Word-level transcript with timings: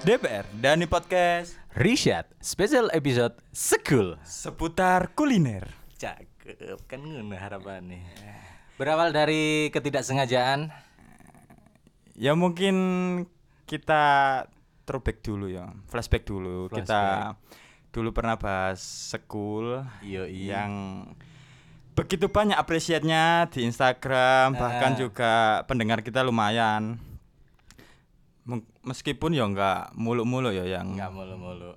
podcast 0.00 0.16
DPR 0.16 0.44
dan 0.64 0.80
di 0.80 0.88
podcast 0.88 1.60
Rishad, 1.76 2.24
special 2.40 2.88
episode 2.90 3.36
Sekul. 3.52 4.16
seputar 4.24 5.12
kuliner. 5.12 5.68
Cakep, 6.00 6.80
kan 6.88 7.04
ngono 7.04 7.36
harapannya. 7.36 8.08
Berawal 8.80 9.12
dari 9.12 9.68
ketidaksengajaan. 9.68 10.72
Ya 12.16 12.32
mungkin 12.32 12.76
kita 13.68 14.02
throwback 14.88 15.20
dulu 15.20 15.52
ya, 15.52 15.68
flashback 15.92 16.24
dulu. 16.24 16.72
Kita 16.72 17.36
dulu 17.92 18.16
pernah 18.16 18.40
bahas 18.40 18.80
sekul 18.80 19.84
Iya, 20.00 20.24
iya. 20.24 20.64
yang 20.64 20.72
begitu 21.92 22.32
banyak 22.32 22.56
apresiatnya 22.56 23.52
di 23.52 23.68
Instagram, 23.68 24.56
bahkan 24.56 24.96
Ah. 24.96 24.98
juga 24.98 25.32
pendengar 25.68 26.00
kita 26.00 26.24
lumayan. 26.24 26.96
Meskipun 28.80 29.36
ya 29.36 29.44
enggak 29.44 29.92
mulu-mulu 29.92 30.48
ya 30.48 30.64
yang 30.64 30.96
Enggak 30.96 31.12
mulu-mulu. 31.12 31.76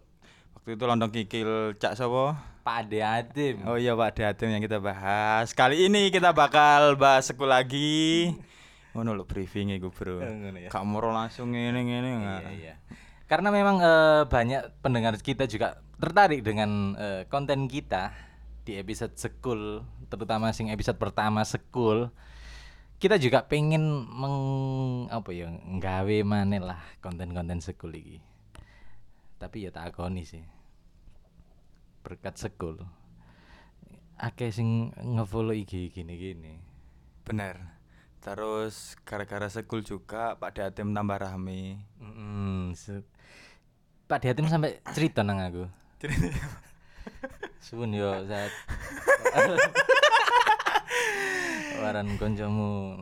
waktu 0.55 0.80
itu 0.80 0.84
lontong 0.84 1.12
kikil 1.12 1.49
Cak 1.76 1.99
Sopo. 1.99 2.31
Pak 2.63 2.88
Ade. 2.88 3.59
Oh 3.67 3.76
iya 3.76 3.91
Pak 3.91 4.16
Datem 4.16 4.48
yang 4.49 4.63
kita 4.63 4.79
bahas. 4.79 5.52
Kali 5.52 5.91
ini 5.91 6.07
kita 6.07 6.31
bakal 6.31 6.95
bahas 6.95 7.27
sekul 7.27 7.52
lagi. 7.52 8.31
Ngono 8.95 9.12
lho 9.12 9.27
briefing 9.27 9.73
iku, 9.73 9.91
Bro. 9.91 10.23
Ngono 10.23 10.57
ya. 10.57 10.70
Moro 10.81 11.12
langsung 11.12 11.52
ngene 11.52 11.76
ngene 11.76 12.07
Iya, 12.07 12.16
enggak. 12.16 12.41
iya. 12.55 12.73
Karena 13.27 13.51
memang 13.51 13.84
eh, 13.84 14.23
banyak 14.23 14.79
pendengar 14.79 15.20
kita 15.20 15.43
juga 15.43 15.76
tertarik 15.99 16.40
dengan 16.40 16.95
eh, 16.95 17.21
konten 17.27 17.67
kita 17.67 18.15
di 18.63 18.79
episode 18.79 19.20
Sekul, 19.20 19.84
terutama 20.07 20.55
sing 20.55 20.71
episode 20.71 20.95
pertama 20.95 21.43
Sekul. 21.43 22.07
Kita 23.04 23.20
juga 23.20 23.43
pengen 23.43 23.84
meng 24.07 24.37
apa 25.12 25.35
ya, 25.35 25.51
nggawe 25.51 26.18
maneh 26.23 26.63
lah 26.63 26.79
konten-konten 27.04 27.59
Sekul 27.59 27.99
iki. 27.99 28.23
Tapi 29.35 29.68
ya 29.68 29.76
tak 29.76 29.91
akoni 29.91 30.23
sih. 30.23 30.40
Berkat 31.99 32.40
Sekul. 32.40 32.79
Akeh 34.15 34.55
sing 34.55 34.96
ngefollow 34.96 35.51
IG 35.51 35.91
gini-gini. 35.91 36.63
Bener. 37.27 37.76
Terus 38.24 38.96
gara-gara 39.04 39.51
sekul 39.51 39.84
juga 39.84 40.40
Pak 40.40 40.55
Datem 40.55 40.96
tambah 40.96 41.20
rame. 41.20 41.84
Mm, 41.99 42.71
se- 42.71 43.04
Pak 44.07 44.24
Diatim 44.24 44.48
sampai 44.48 44.79
cerita 44.96 45.27
nang 45.27 45.43
aku. 45.43 45.68
Suwun 47.59 47.91
yo 47.91 48.15
saat 48.31 48.51
waran 51.84 52.07
koncomu. 52.15 52.95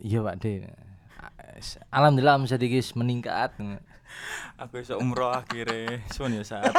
Iya 0.00 0.24
Pak 0.24 0.36
De. 0.40 0.64
Alhamdulillah 1.92 2.40
omset 2.40 2.58
iki 2.64 2.80
wis 2.80 2.96
meningkat. 2.96 3.52
Aku 4.58 4.80
iso 4.80 4.96
umroh 4.96 5.30
akhirnya. 5.30 6.00
Suwun 6.10 6.40
ya 6.40 6.42
saat. 6.42 6.72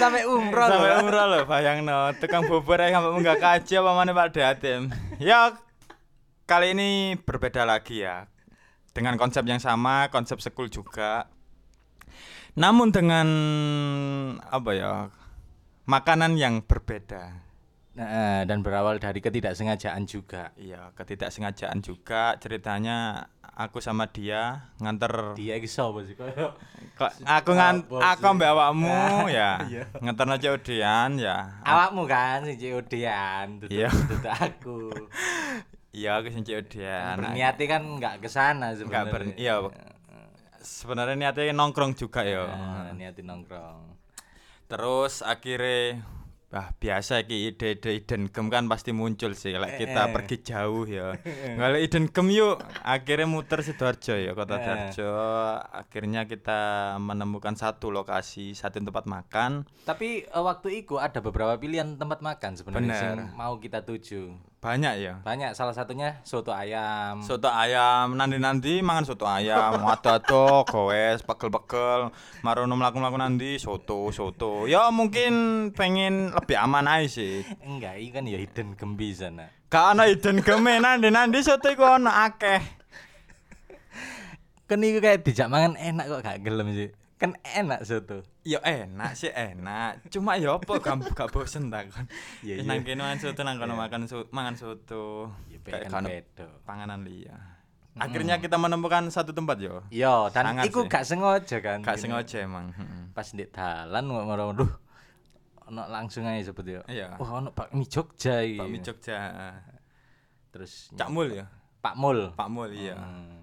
Sampai 0.00 0.24
umroh 0.24 0.66
Sampai 0.66 0.92
umroh 1.00 1.24
loh 1.28 1.42
bayangno. 1.44 2.12
Tukang 2.18 2.48
bubur 2.48 2.80
ae 2.80 2.92
sampai 2.92 3.12
munggah 3.12 3.38
kaji 3.38 3.72
apa 3.78 3.90
mana 3.94 4.10
Pak 4.16 4.28
Datem. 4.34 4.90
Ya 5.20 5.54
kali 6.48 6.74
ini 6.74 7.14
berbeda 7.20 7.62
lagi 7.62 8.02
ya. 8.02 8.26
Dengan 8.90 9.14
konsep 9.14 9.46
yang 9.46 9.62
sama, 9.62 10.10
konsep 10.10 10.42
sekul 10.42 10.66
juga. 10.66 11.30
Namun 12.58 12.90
dengan 12.90 13.28
apa 14.42 14.70
ya? 14.74 14.94
Makanan 15.86 16.34
yang 16.34 16.62
berbeda. 16.66 17.49
Nah, 17.90 18.46
dan 18.46 18.62
berawal 18.62 18.96
dari 18.96 19.18
ketidaksengajaan 19.18 20.06
juga. 20.06 20.54
Iya, 20.54 20.94
ketidaksengajaan 20.94 21.78
juga 21.80 22.38
ceritanya 22.38 23.26
aku 23.50 23.76
sama 23.76 24.06
dia 24.06 24.70
nganter 24.78 25.34
Dia 25.34 25.58
iki 25.58 25.66
sapa 25.66 26.00
sih 26.00 26.14
koyo 26.14 26.54
Kok 26.96 27.12
aku 27.20 27.50
ngan 27.52 27.84
aku 27.90 28.24
mbak 28.30 28.48
awakmu 28.48 28.94
ya. 29.32 29.58
Iya. 29.66 29.84
Nganterno 29.98 30.38
COD-an 30.38 31.18
ya. 31.18 31.36
awakmu 31.60 32.06
kan 32.06 32.46
sing 32.46 32.56
COD-an, 32.56 33.46
duduk 33.58 33.74
Iya. 33.74 33.88
duduk 33.90 34.24
aku. 34.30 34.78
Iya, 35.90 36.10
aku 36.22 36.26
sing 36.30 36.44
COD-an. 36.46 37.16
Kan 37.66 37.82
nggak 37.98 38.14
ke 38.22 38.28
sana 38.28 38.70
sebenarnya. 38.72 39.10
ber- 39.10 39.34
iya. 39.34 39.54
Sebenarnya 40.60 41.16
niatnya 41.16 41.50
nongkrong 41.50 41.96
juga 41.96 42.20
ya. 42.20 42.44
Nah, 42.46 42.92
niatin 42.92 43.26
nongkrong. 43.26 43.96
Terus 44.68 45.20
akhirnya 45.20 46.04
Bah, 46.50 46.74
biasa 46.74 47.22
iki 47.22 47.46
ide-ide 47.46 47.94
hidden 47.94 48.26
gem 48.26 48.50
kan 48.50 48.66
pasti 48.66 48.90
muncul 48.90 49.38
sih 49.38 49.54
like 49.54 49.78
kita 49.78 50.02
Eh. 50.02 50.10
pergi 50.10 50.36
jauh 50.42 50.82
ya. 50.82 51.14
Kalau 51.62 51.78
hidden 51.78 52.10
gem 52.10 52.26
yuk 52.28 52.58
akhirnya 52.82 53.22
muter 53.24 53.62
Sidoarjo 53.62 54.18
ya, 54.18 54.34
Kota 54.34 54.58
Eh. 54.58 54.62
Sidoarjo. 54.90 55.14
Akhirnya 55.70 56.26
kita 56.26 56.60
menemukan 56.98 57.54
satu 57.54 57.88
lokasi, 57.88 58.52
satu 58.52 58.82
tempat 58.82 59.06
makan. 59.06 59.62
Tapi 59.86 60.26
eh, 60.26 60.42
waktu 60.42 60.82
itu 60.82 60.98
ada 60.98 61.22
beberapa 61.22 61.54
pilihan 61.54 61.94
tempat 61.94 62.18
makan 62.18 62.58
sebenarnya 62.58 62.98
yang 63.14 63.30
mau 63.32 63.54
kita 63.56 63.86
tuju. 63.86 64.34
Banyak 64.60 64.94
ya. 65.00 65.14
Banyak 65.24 65.56
salah 65.56 65.72
satunya 65.72 66.20
soto 66.20 66.52
ayam. 66.52 67.24
Soto 67.24 67.48
ayam 67.48 68.12
nanti-nanti 68.12 68.84
mangan 68.84 69.08
soto 69.08 69.24
ayam, 69.24 69.80
ado-ado, 69.96 70.68
gowes, 70.68 71.24
pegel-pegel, 71.24 72.12
marono 72.44 72.76
mlaku-mlaku 72.76 73.16
nanti 73.16 73.56
soto, 73.56 74.12
soto. 74.12 74.68
Ya 74.68 74.92
mungkin 74.92 75.32
pengen 75.72 76.36
lebih 76.36 76.60
aman 76.60 76.84
aja 76.92 77.08
sih. 77.08 77.40
Enggak, 77.64 78.04
ini 78.04 78.12
kan 78.12 78.28
ya 78.28 78.36
hidden 78.36 78.76
gembi 78.76 79.16
sana. 79.16 79.48
Gak 79.72 79.96
ana 79.96 80.04
hidden 80.12 80.44
geme 80.44 80.76
nanti-nanti 80.76 81.40
soto 81.40 81.72
iku 81.72 81.96
ono 81.96 82.12
akeh. 82.12 82.60
Kan 84.68 84.84
itu 84.84 85.00
kayak 85.00 85.24
dijak 85.24 85.48
mangan 85.48 85.80
enak 85.80 86.04
kok 86.04 86.20
gak 86.20 86.44
gelem 86.44 86.68
sih. 86.76 86.92
Kan 87.20 87.36
enak 87.44 87.84
soto. 87.84 88.24
Ya 88.48 88.64
enak 88.64 89.12
sih 89.12 89.28
enak. 89.28 90.08
Cuma 90.08 90.40
ya 90.40 90.56
apa 90.56 90.80
gak, 90.80 91.12
gak 91.12 91.28
bosen 91.28 91.68
ta 91.68 91.84
kon. 91.84 92.08
Iya, 92.40 92.64
iya. 92.64 92.64
Nang 92.64 92.80
kene 92.80 93.04
mangan 93.04 93.20
soto 93.20 93.40
nang 93.44 93.60
kono 93.60 93.76
makan 93.76 94.08
so, 94.08 94.24
mangan 94.32 94.56
soto. 94.56 95.28
Ya 95.52 95.60
Kayak 95.60 95.92
kan 95.92 96.00
kono 96.00 96.08
bedo. 96.08 96.48
panganan 96.64 97.04
liya. 97.04 97.36
Akhirnya 98.00 98.40
kita 98.40 98.56
menemukan 98.56 99.12
satu 99.12 99.36
tempat 99.36 99.60
yo. 99.60 99.84
Yo, 99.92 100.32
dan 100.32 100.48
Sangat 100.48 100.64
iku 100.72 100.80
sih. 100.80 100.88
gak 100.88 101.04
sengaja 101.04 101.56
kan. 101.60 101.78
Gak 101.84 102.00
sengaja 102.00 102.36
emang. 102.40 102.72
Pas 103.12 103.28
di 103.36 103.44
dalan 103.44 104.04
marah 104.08 104.56
duh. 104.56 104.72
Ono 105.68 105.82
langsung 105.92 106.24
aja 106.24 106.40
sebut 106.40 106.64
yo. 106.64 106.80
Iya. 106.88 107.20
Wah, 107.20 107.44
ono 107.44 107.52
bakmi 107.52 107.84
Jogja 107.84 108.40
iki. 108.40 108.56
Bakmi 108.56 108.78
Jogja. 108.80 109.18
Terus 110.50 110.88
Cak 110.96 111.12
Mul 111.12 111.36
ya. 111.36 111.44
Pak 111.84 111.94
Mul. 112.00 112.32
Pak 112.32 112.48
Mul 112.48 112.72
iya. 112.72 112.96
Hmm. 112.96 113.39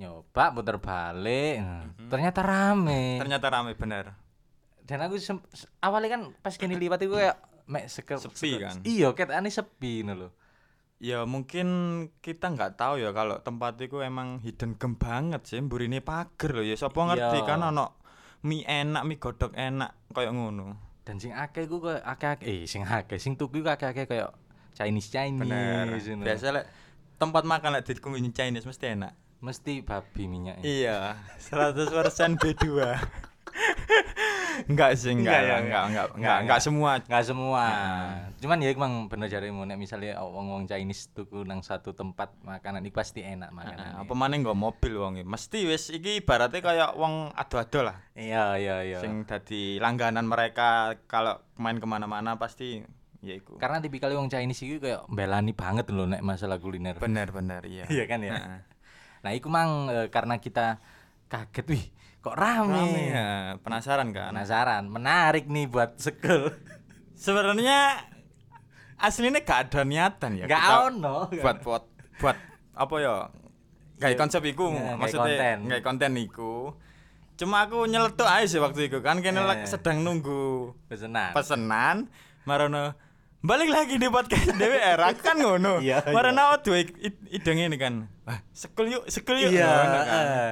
Nyoba 0.00 0.44
puter 0.50 0.80
balik. 0.80 1.60
Ternyata 2.08 2.40
rame. 2.40 3.20
Ternyata 3.20 3.46
rame 3.46 3.76
bener. 3.76 4.16
Dan 4.80 5.04
aku 5.04 5.20
sem- 5.20 5.44
awalnya 5.78 6.16
kan 6.16 6.22
pas 6.40 6.56
gini 6.56 6.74
liwat 6.74 6.98
itu 6.98 7.12
kayak 7.12 7.36
mek 7.68 7.86
sekel 7.86 8.16
Sepi 8.16 8.56
sekel- 8.56 8.64
kan? 8.64 8.76
Iya, 8.82 9.12
ketane 9.12 9.46
sepi 9.46 10.02
ngono 10.02 10.14
lho. 10.16 10.28
Ya 11.00 11.24
mungkin 11.24 11.68
kita 12.18 12.50
nggak 12.50 12.76
tahu 12.76 12.98
ya 12.98 13.12
kalau 13.12 13.40
tempat 13.40 13.76
itu 13.78 14.00
emang 14.00 14.40
hidden 14.40 14.76
gem 14.76 14.96
banget 14.96 15.44
sih, 15.44 15.60
burine 15.60 16.00
pager 16.00 16.52
loh 16.52 16.64
ya. 16.64 16.74
Sapa 16.74 16.96
ngerti 17.06 17.38
Iya. 17.38 17.46
kan 17.46 17.60
ono 17.62 17.96
mie 18.42 18.64
enak, 18.64 19.04
mie 19.04 19.16
godok 19.16 19.52
enak 19.52 20.10
kayak 20.10 20.32
ngono. 20.32 20.76
Dan 21.04 21.16
sing 21.16 21.32
akeh 21.32 21.64
ku 21.64 21.80
kayak 21.80 22.02
akeh 22.02 22.40
eh 22.42 22.60
sing 22.64 22.82
akeh 22.82 23.16
sing 23.16 23.36
tuku 23.36 23.60
ku 23.60 23.68
akeh-akeh 23.68 24.04
kayak 24.04 24.32
Chinese 24.72 25.08
Chinese. 25.08 25.44
Bener. 25.44 25.86
Biasa 26.20 26.52
lek 26.52 26.64
tempat 27.16 27.44
makan 27.44 27.76
lek 27.76 27.84
di 27.84 27.96
kumis 27.96 28.20
Chinese 28.32 28.64
mesti 28.64 28.86
enak. 28.90 29.12
Mesti 29.40 29.80
babi 29.80 30.28
minyaknya. 30.28 30.64
Iya, 30.64 30.98
100% 31.40 32.36
B2. 32.36 32.64
enggak 34.70 34.90
sih, 34.98 35.12
enggak, 35.16 35.32
Enggak 35.32 35.40
ya, 35.40 35.56
enggak, 35.56 35.60
enggak, 35.60 35.60
enggak, 35.60 35.84
enggak, 35.88 36.06
enggak, 36.16 36.36
enggak 36.44 36.60
semua. 36.60 36.90
Enggak 37.00 37.24
semua. 37.24 37.64
Cuman 38.40 38.58
ya 38.60 38.68
emang 38.72 38.92
bener 39.08 39.28
jarimu 39.32 39.62
nek 39.64 39.78
misalnya 39.80 40.20
wong-wong 40.20 40.68
Chinese 40.68 41.12
tuku 41.16 41.44
nang 41.48 41.64
satu 41.64 41.96
tempat 41.96 42.36
makanan 42.44 42.84
iki 42.84 42.94
pasti 42.94 43.20
enak 43.24 43.50
makanan. 43.52 43.96
Nah, 43.96 44.04
apa 44.04 44.12
maneh 44.12 44.36
nggo 44.44 44.52
mobil 44.52 44.94
wong. 45.00 45.14
Mesti 45.24 45.68
wis 45.68 45.88
iki 45.92 46.20
ibaratnya 46.20 46.60
kayak 46.60 46.90
wong 46.96 47.32
ado-ado 47.32 47.80
lah. 47.84 47.96
Iya, 48.12 48.60
iya, 48.60 48.76
iya. 48.84 48.98
Sing 49.00 49.24
dadi 49.24 49.80
langganan 49.80 50.28
mereka 50.28 51.00
kalau 51.08 51.40
main 51.56 51.80
ke 51.80 51.86
mana-mana 51.88 52.36
pasti 52.36 52.80
ya 53.20 53.34
iku. 53.36 53.56
Karena 53.60 53.80
tipikal 53.80 54.12
wong 54.12 54.32
Chinese 54.32 54.64
iki 54.64 54.76
kayak 54.80 55.08
belani 55.08 55.52
banget 55.56 55.88
lho 55.92 56.04
nek 56.08 56.24
masalah 56.24 56.60
kuliner. 56.60 56.96
Bener 57.00 57.32
bener 57.32 57.64
iya. 57.64 57.84
Iya 57.88 58.04
kan 58.08 58.20
ya. 58.20 58.36
Heeh. 58.36 58.60
Nah, 59.20 59.30
itu 59.30 59.46
mang 59.46 59.86
eh, 59.86 60.08
karena 60.08 60.36
kita 60.36 60.80
kaget, 61.26 61.66
wih, 61.66 61.84
kok 62.18 62.34
rame. 62.34 62.72
Rame 62.74 63.02
ya, 63.06 63.28
penasaran 63.58 64.10
kan? 64.10 64.32
Penasaran, 64.32 64.84
menarik 64.86 65.44
nih 65.44 65.66
buat 65.66 65.96
sekul. 65.96 66.50
Sebenarnya 67.14 68.00
aslinya 68.96 69.40
gak 69.40 69.70
ada 69.70 69.80
niatan 69.82 70.36
ya. 70.36 70.44
Gak 70.46 70.64
ono. 70.86 71.28
Buat 71.30 71.56
buat 71.60 71.84
buat 72.16 72.36
apa 72.72 72.94
ya? 72.96 73.28
Kayak 73.96 74.16
konsep 74.18 74.40
iku 74.46 74.72
Ya, 74.72 74.96
maksudnya 74.96 75.28
konten. 75.28 75.58
kayak 75.68 75.84
konten 75.84 76.12
iku. 76.16 76.72
Cuma 77.36 77.64
aku 77.64 77.84
nyeletuk 77.84 78.24
aja 78.24 78.44
sih 78.46 78.56
waktu 78.56 78.88
itu 78.88 79.00
kan 79.00 79.20
kene 79.20 79.40
Eh. 79.40 79.64
sedang 79.64 80.00
nunggu 80.00 80.72
Pesenan. 80.88 81.32
pesenan 81.32 82.08
marono 82.44 82.92
balik 83.40 83.68
lagi 83.68 83.96
di 83.96 84.08
podcast 84.08 84.52
DWR 84.52 85.00
kan 85.16 85.36
ngono 85.36 85.80
Iya, 85.80 86.04
iya. 86.04 86.12
marono 86.12 86.60
dua 86.60 86.84
ide 86.84 87.52
ini 87.52 87.76
kan 87.76 88.08
wah 88.30 88.38
sekul 88.48 88.86
yuk 88.86 89.04
sekul 89.06 89.34
yuk 89.36 89.50
Iya. 89.50 89.66
kan. 89.66 90.06
eh. 90.06 90.50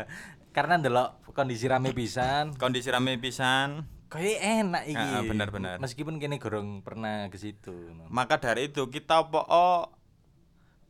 Karena 0.50 0.75
delok 0.76 1.22
kondisi 1.30 1.64
rame 1.64 1.94
pisan. 1.94 2.58
kondisi 2.58 2.90
rame 2.90 3.14
pisan 3.16 3.86
Kayak 4.08 4.40
enak 4.64 4.82
iki. 4.86 4.96
Heeh, 4.96 5.20
bener, 5.22 5.48
bener. 5.48 5.76
Meskipun 5.76 6.16
kene 6.16 6.40
gorong 6.40 6.80
pernah 6.80 7.28
ke 7.28 7.36
situ. 7.36 7.92
maka 8.08 8.40
dari 8.40 8.66
itu 8.66 8.88
kita 8.88 9.22
po 9.22 9.44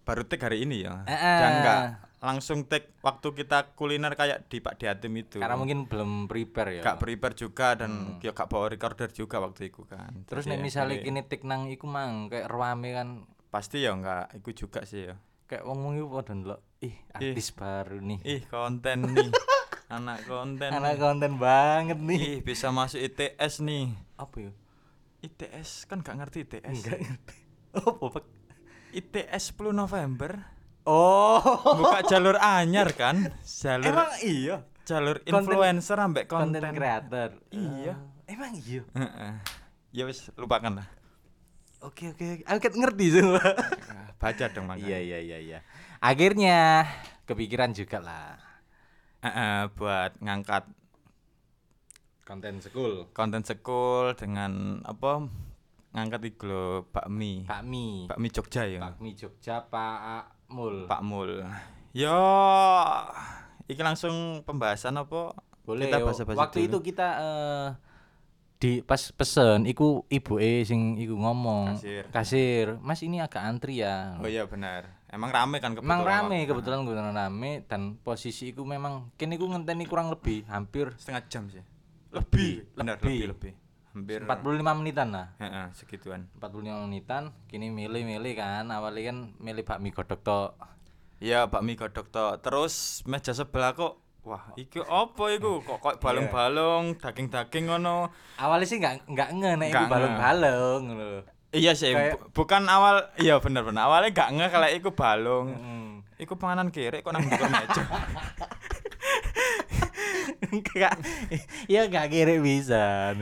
baru 0.02 0.24
take 0.24 0.40
hari 0.40 0.64
ini 0.64 0.88
ya 0.88 1.04
dan 1.04 1.50
enggak 1.52 1.80
langsung 2.18 2.64
take 2.64 2.96
waktu 2.98 3.28
kita 3.36 3.76
kuliner 3.76 4.14
kayak 4.14 4.48
di 4.48 4.58
Pak 4.58 4.74
Diatim 4.74 5.14
itu 5.14 5.36
Karena 5.36 5.54
mungkin 5.54 5.84
belum 5.84 6.26
prepare 6.26 6.80
ya. 6.80 6.82
gak 6.82 6.96
prepare 6.96 7.36
juga 7.36 7.76
dan 7.76 8.16
ya 8.18 8.32
gak 8.32 8.48
bawa 8.48 8.66
recorder 8.68 9.12
juga 9.12 9.38
waktu 9.38 9.68
itu 9.68 9.84
kan 9.84 10.24
Terus 10.24 10.48
nek 10.48 10.58
misalnya 10.58 10.98
kini 10.98 11.22
tik 11.22 11.44
nang 11.44 11.68
iku 11.68 11.84
mang 11.84 12.26
kayak 12.26 12.48
rame 12.48 12.90
kan 12.90 13.08
pasti 13.48 13.82
ya 13.82 13.92
enggak 13.92 14.32
itu 14.34 14.64
juga 14.64 14.82
sih 14.82 15.06
ya 15.06 15.14
kayak 15.48 15.64
wong 15.64 15.80
wong 15.80 15.94
padha 16.06 16.32
ndelok 16.32 16.60
ih 16.78 16.94
artis 17.10 17.50
baru 17.50 17.98
nih. 17.98 18.20
ih 18.22 18.42
konten 18.44 18.98
nih 19.10 19.32
anak 19.88 20.22
konten 20.22 20.68
Anak 20.70 20.96
konten 20.96 21.32
banget 21.36 21.96
nih. 21.96 22.20
ih 22.20 22.38
bisa 22.38 22.68
masuk 22.68 23.00
ITS 23.00 23.60
nih 23.60 23.88
Apa 24.14 24.36
ya? 24.38 24.52
ITS 25.18 25.84
kan 25.84 25.98
gak 25.98 26.14
ngerti 26.14 26.44
ITS 26.44 26.68
Enggak 26.68 26.98
ngerti. 27.00 27.36
Oh, 27.74 28.08
Pak. 28.08 28.24
ITS 28.90 29.52
10 29.54 29.72
November 29.72 30.44
Oh. 30.84 31.40
buka 31.74 32.00
jalur 32.10 32.36
anyar 32.36 32.92
kan 32.92 33.28
jalur 33.42 33.88
Emang 33.88 34.12
iya. 34.20 34.56
jalur 34.82 35.16
Konten- 35.18 35.32
influencer 35.52 35.98
ambek 35.98 36.24
Konten 36.26 36.64
kreator. 36.64 37.36
Iya. 37.48 37.92
Eh, 38.24 38.32
emang 38.32 38.52
iya. 38.54 38.82
Heeh. 38.90 39.32
ya 39.90 40.04
wis 40.04 40.28
lupakan 40.34 40.78
lah 40.78 40.88
Oke 41.80 42.10
oke, 42.10 42.42
aku 42.42 42.58
kan 42.58 42.74
ngerti 42.74 43.06
semua. 43.14 43.40
Baca 44.18 44.44
dong 44.48 44.66
makanya 44.66 44.86
Iya 44.88 44.98
iya 45.00 45.18
iya 45.20 45.38
iya. 45.38 45.58
Akhirnya 45.98 46.86
kepikiran 47.24 47.70
juga 47.72 47.98
lah 47.98 48.34
Heeh, 49.20 49.66
buat 49.72 50.14
ngangkat 50.18 50.66
konten 52.22 52.58
sekul. 52.58 53.08
konten 53.10 53.40
sekul 53.40 54.12
dengan 54.12 54.78
apa 54.82 55.26
ngangkat 55.90 56.20
iki 56.28 56.44
lho 56.44 56.84
bakmi 56.86 57.42
Bakmi. 57.42 58.04
bakmi 58.06 58.28
Jogja 58.28 58.62
ya 58.62 58.78
Bakmi 58.78 59.10
Jogja 59.12 59.64
Pak 59.64 60.46
Mul. 60.48 60.84
Pak 60.84 61.00
Mul 61.00 61.40
yo 61.90 62.20
iki 63.64 63.80
langsung 63.80 64.44
pembahasan 64.44 64.96
apa 64.96 65.32
Boleh. 65.62 65.84
kita 65.84 65.98
yo. 65.98 66.06
basa-basi 66.06 66.38
Waktu 66.38 66.58
dulu. 66.58 66.68
itu 66.68 66.78
kita 66.92 67.08
eh, 67.18 67.66
di 68.58 68.82
pas 68.82 68.98
pesen 69.14 69.64
iku 69.64 70.02
ibu 70.08 70.34
e 70.36 70.66
sing 70.66 70.98
iku 70.98 71.14
ngomong 71.14 71.78
Kasir. 71.78 72.04
kasir 72.10 72.66
mas 72.82 72.98
ini 73.00 73.22
agak 73.22 73.38
antri 73.40 73.78
ya. 73.78 74.18
Oh 74.18 74.26
iya 74.26 74.44
benar. 74.44 74.98
Emang 75.08 75.30
rame 75.30 75.56
kan 75.56 75.72
kebetulan 75.72 75.94
Emang 75.94 76.02
rame 76.04 76.36
waktu- 76.36 76.48
kebetulan 76.50 76.78
kebetulan 76.82 77.14
rame 77.14 77.50
dan 77.64 77.80
posisi 77.96 78.50
iku 78.50 78.66
memang 78.66 79.14
kini 79.14 79.38
iku 79.38 79.46
ngenteni 79.46 79.86
kurang 79.86 80.10
lebih 80.10 80.42
hampir 80.46 80.90
setengah 80.98 81.22
jam 81.30 81.46
sih. 81.48 81.62
Lebih, 82.10 82.66
benar 82.74 82.98
lebih. 82.98 83.14
lebih 83.14 83.26
lebih. 83.30 83.52
Hampir 83.88 84.18
45 84.22 84.74
menitan 84.74 85.08
lah. 85.08 85.26
Heeh, 85.38 85.66
segituan. 85.72 86.26
45 86.34 86.82
menitan 86.84 87.30
kini 87.46 87.70
milih-milih 87.70 88.34
kan 88.34 88.66
awalnya 88.68 89.08
kan 89.08 89.18
milih 89.38 89.62
bakmi 89.62 89.90
godok 89.90 90.20
tok. 90.20 90.50
Iya, 91.18 91.46
bakmi 91.46 91.74
godok 91.74 92.10
tok. 92.10 92.42
Terus 92.42 93.02
meja 93.04 93.30
sebelah 93.30 93.72
kok 93.72 94.02
wah, 94.28 94.44
iki 94.54 94.78
apa 94.84 95.24
iku? 95.32 95.64
Kok 95.64 95.78
kok 95.80 95.94
balung-balung, 96.04 97.00
daging-daging 97.00 97.64
ngono. 97.72 98.12
awalnya 98.36 98.66
sih 98.68 98.76
nggak 98.76 99.08
nggak 99.08 99.28
nge 99.34 99.50
nek 99.56 99.68
iku 99.68 99.74
Nggak 99.74 99.90
balung-balung 99.90 100.82
lho. 100.94 101.10
Iya 101.48 101.72
sih, 101.72 101.96
Kayak- 101.96 102.28
bukan 102.36 102.68
awal 102.68 103.08
iya 103.16 103.40
bener 103.40 103.64
bener. 103.64 103.80
Awalnya 103.80 104.12
gak 104.12 104.30
nge 104.36 104.46
kalau 104.52 104.68
iku 104.68 104.90
balung. 104.92 105.48
Hmm. 105.56 105.92
Iku 106.20 106.36
panganan 106.36 106.68
kiri 106.68 107.00
kok 107.00 107.08
nang 107.16 107.24
dhuwur 107.24 107.48
meja. 107.48 107.82
Enggak. 110.48 110.94
ya 111.66 111.90
nggak 111.90 112.06
kira 112.08 112.34
bisa 112.40 113.12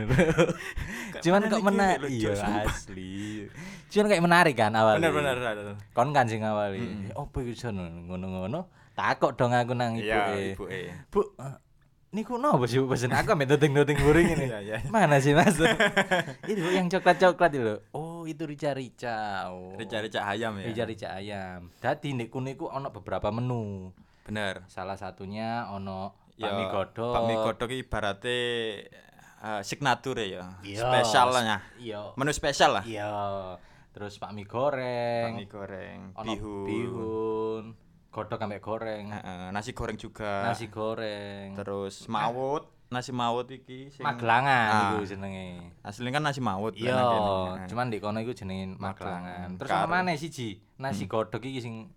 cuman 1.25 1.49
kok 1.49 1.65
menarik 1.65 2.11
iya 2.13 2.35
asli 2.67 3.49
cuman 3.89 4.07
kayak 4.13 4.25
menarik 4.25 4.55
kan 4.55 4.73
awalnya 4.77 5.09
bener 5.11 5.37
bener. 5.41 5.75
kon 5.97 6.13
kan 6.13 6.29
sing 6.29 6.45
awali 6.45 7.09
opo 7.17 7.41
iku 7.41 7.73
ngono-ngono 7.73 8.69
takok 8.97 9.37
dong 9.37 9.53
aku 9.53 9.73
nang 9.73 9.93
ibu 9.95 10.09
Iya, 10.09 10.33
e 10.33 10.57
ibu 10.57 10.65
e. 10.67 10.81
bu 11.07 11.21
eh, 11.37 11.57
niku 12.09 12.41
nopo 12.41 12.65
sih 12.65 12.81
Bu, 12.81 12.89
pesen 12.89 13.13
aku 13.13 13.37
ambek 13.37 13.53
doting-doting 13.53 13.99
guring 14.01 14.29
ini 14.33 14.47
Iya, 14.51 14.59
iya. 14.65 14.77
mana 14.89 15.21
sih 15.21 15.37
mas 15.37 15.53
itu 16.51 16.65
yang 16.65 16.89
coklat-coklat 16.89 17.51
itu 17.53 17.61
loh 17.61 17.79
oh 17.93 18.25
itu 18.25 18.43
rica-rica 18.43 19.53
oh. 19.53 19.77
Rica-rica 19.77 20.25
ayam 20.25 20.57
ya. 20.57 20.67
rica-rica 20.67 21.09
ayam 21.13 21.69
dadi 21.77 22.17
niku 22.17 22.41
niku 22.41 22.67
ono 22.67 22.89
beberapa 22.89 23.29
menu 23.29 23.93
Bener. 24.25 24.65
salah 24.67 24.97
satunya 24.97 25.69
ono 25.69 26.17
bakmi 26.35 26.65
godok 26.67 27.13
Bakmi 27.15 27.35
godok 27.37 27.71
ibaratnya 27.71 28.37
eh, 29.37 29.61
signature 29.61 30.25
ya. 30.25 30.57
Iya, 30.61 30.83
Spesialnya. 30.83 31.57
iya 31.77 32.01
Menu 32.17 32.33
spesial 32.33 32.81
lah. 32.81 32.85
iya 32.85 33.13
terus 33.93 34.17
bakmi 34.17 34.45
goreng 34.45 35.37
Bakmi 35.37 35.47
goreng, 35.47 36.01
ono 36.13 36.33
bihun. 36.33 36.65
bihun 36.65 37.65
godok 38.17 38.41
ambek 38.41 38.65
goreng. 38.65 39.13
Heeh, 39.13 39.53
nasi 39.53 39.71
goreng 39.71 39.95
juga. 39.95 40.41
nasi 40.43 40.67
goreng. 40.67 41.53
Terus 41.53 42.09
mawut 42.09 42.65
nasi 42.87 43.11
mawut 43.11 43.51
iki 43.51 43.91
sing 43.91 44.01
magelangan 44.01 44.71
Ah. 44.71 44.81
iku 44.95 45.05
jenenge. 45.05 45.75
Aslinya 45.83 46.17
kan 46.17 46.23
nasi 46.25 46.41
mawut 46.41 46.73
iya 46.73 46.95
kan. 46.95 47.67
cuman 47.67 47.91
di 47.91 47.99
kono 47.99 48.19
iku 48.19 48.31
jenenge 48.31 48.79
Magelangan. 48.79 49.59
terus 49.59 49.69
sama 49.69 50.01
mana 50.01 50.15
siji 50.15 50.57
nasi 50.79 51.05
godok 51.05 51.43
iki 51.43 51.61
sing 51.61 51.91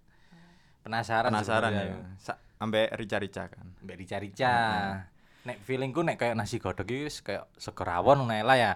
penasaran 0.81 1.29
penasaran 1.29 1.71
ya. 1.71 1.83
Sa- 2.17 2.41
ambek 2.57 2.91
rica-rica 2.91 3.47
kan. 3.47 3.69
Mbak 3.79 3.95
rica-rica. 3.95 4.53
Nek 5.39 5.57
feelingku 5.63 6.01
nek 6.01 6.17
kayak 6.17 6.35
nasi 6.35 6.57
godok 6.57 6.83
iki 6.83 7.05
wis 7.05 7.21
kayak 7.21 7.47
segerawon 7.55 8.19
ngono 8.19 8.33
ae 8.33 8.43
lah 8.43 8.57
ya 8.57 8.71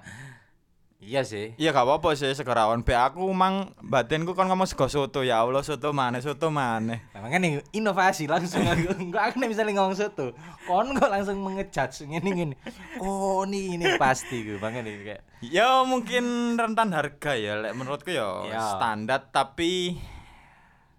iya 1.04 1.22
sih. 1.22 1.52
Iya 1.56 1.70
gak 1.70 1.84
apa-apa 1.84 2.16
sih 2.16 2.32
segerawan 2.32 2.80
be 2.80 2.92
aku 2.92 3.28
mang 3.30 3.72
batinku 3.80 4.32
kan 4.32 4.48
ngomong 4.48 4.64
sego 4.64 4.88
soto. 4.88 5.20
Ya 5.20 5.40
Allah 5.40 5.60
soto 5.60 5.92
mana 5.92 6.18
soto 6.18 6.48
mana 6.48 7.04
Nah, 7.12 7.20
makanya 7.20 7.60
inovasi 7.70 8.26
langsung 8.26 8.64
aku. 8.64 8.96
Enggak 9.04 9.24
aku 9.30 9.36
nek 9.38 9.52
misalnya 9.52 9.78
ngomong 9.78 9.94
soto 9.94 10.32
kon 10.64 10.96
kok 10.96 11.12
langsung 11.12 11.44
mengejudge 11.44 12.08
ngene 12.08 12.30
ngene. 12.32 12.56
Oh 12.98 13.44
ini 13.44 13.76
ini 13.76 14.00
pasti 14.00 14.42
gue 14.42 14.56
makanya 14.58 14.90
kayak. 14.90 15.22
Ya 15.44 15.84
mungkin 15.84 16.56
rentan 16.56 16.96
harga 16.96 17.36
ya 17.36 17.60
lek 17.60 17.76
menurutku 17.76 18.10
ya 18.10 18.48
Iya. 18.48 18.80
standar. 18.80 19.28
Tapi 19.28 20.00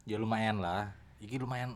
ya 0.05 0.21
lumayan 0.21 0.61
lah. 0.61 0.93
Iki 1.19 1.41
lumayan 1.41 1.75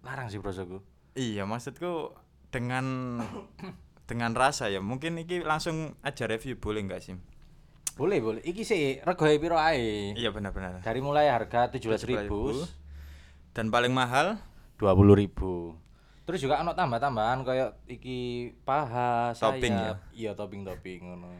larang 0.00 0.30
sih 0.30 0.38
prosoku. 0.38 0.78
Iya 1.12 1.42
maksudku 1.42 2.14
dengan 2.54 3.18
dengan 4.08 4.30
rasa 4.32 4.70
ya. 4.70 4.78
Mungkin 4.78 5.18
iki 5.18 5.42
langsung 5.42 5.98
aja 6.00 6.30
review 6.30 6.54
boleh 6.54 6.86
nggak 6.86 7.02
sih 7.02 7.16
boleh 7.94 8.18
boleh. 8.18 8.42
Iki 8.42 8.62
sih 8.62 8.82
regoe 9.00 9.38
piro 9.38 9.54
ae? 9.54 10.12
Iya 10.12 10.30
benar-benar. 10.30 10.80
Dari 10.80 10.98
mulai 10.98 11.30
harga 11.30 11.70
17.000 11.70 12.26
dan 13.52 13.70
paling 13.70 13.90
mahal? 13.90 14.38
20.000 14.76 15.82
terus 16.24 16.40
juga 16.40 16.56
ono 16.56 16.72
tambah-tambahan 16.72 17.44
kayak 17.44 17.84
iki 17.84 18.18
paha 18.64 19.36
Topping 19.36 19.76
sayap. 19.76 19.96
iya 20.10 20.32
topping-topping 20.32 21.00
ngono. 21.04 21.36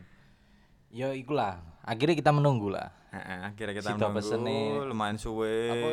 Ya 0.93 1.11
ikulah. 1.11 1.57
Akhirnya 1.81 2.13
kita 2.13 2.31
menunggu 2.31 2.69
lah. 2.69 2.93
Heeh, 3.09 3.49
akhirnya 3.49 3.75
kita 3.75 3.91
Sida 3.91 4.07
menunggu. 4.07 4.21
pesene- 4.21 4.85
lumayan 4.85 5.17
suwe. 5.17 5.57
apa? 5.73 5.89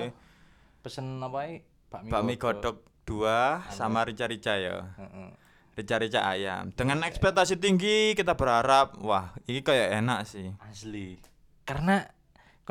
Pesen 0.83 1.17
apa 1.17 1.37
ae 1.41 1.63
bakmi, 1.87 2.11
bakmi 2.11 2.33
godok. 2.35 2.83
dua 3.01 3.63
sama 3.71 4.03
rica-rica 4.03 4.53
ya. 4.53 4.83
Heeh. 4.93 5.29
Rica-rica 5.75 6.23
ayam. 6.23 6.71
Dengan 6.75 7.03
ekspektasi 7.07 7.57
tinggi 7.57 8.13
kita 8.13 8.35
berharap 8.35 8.99
wah 9.01 9.35
ini 9.47 9.63
kayak 9.63 10.03
enak 10.03 10.19
sih. 10.27 10.51
Asli. 10.63 11.17
Karena 11.63 12.03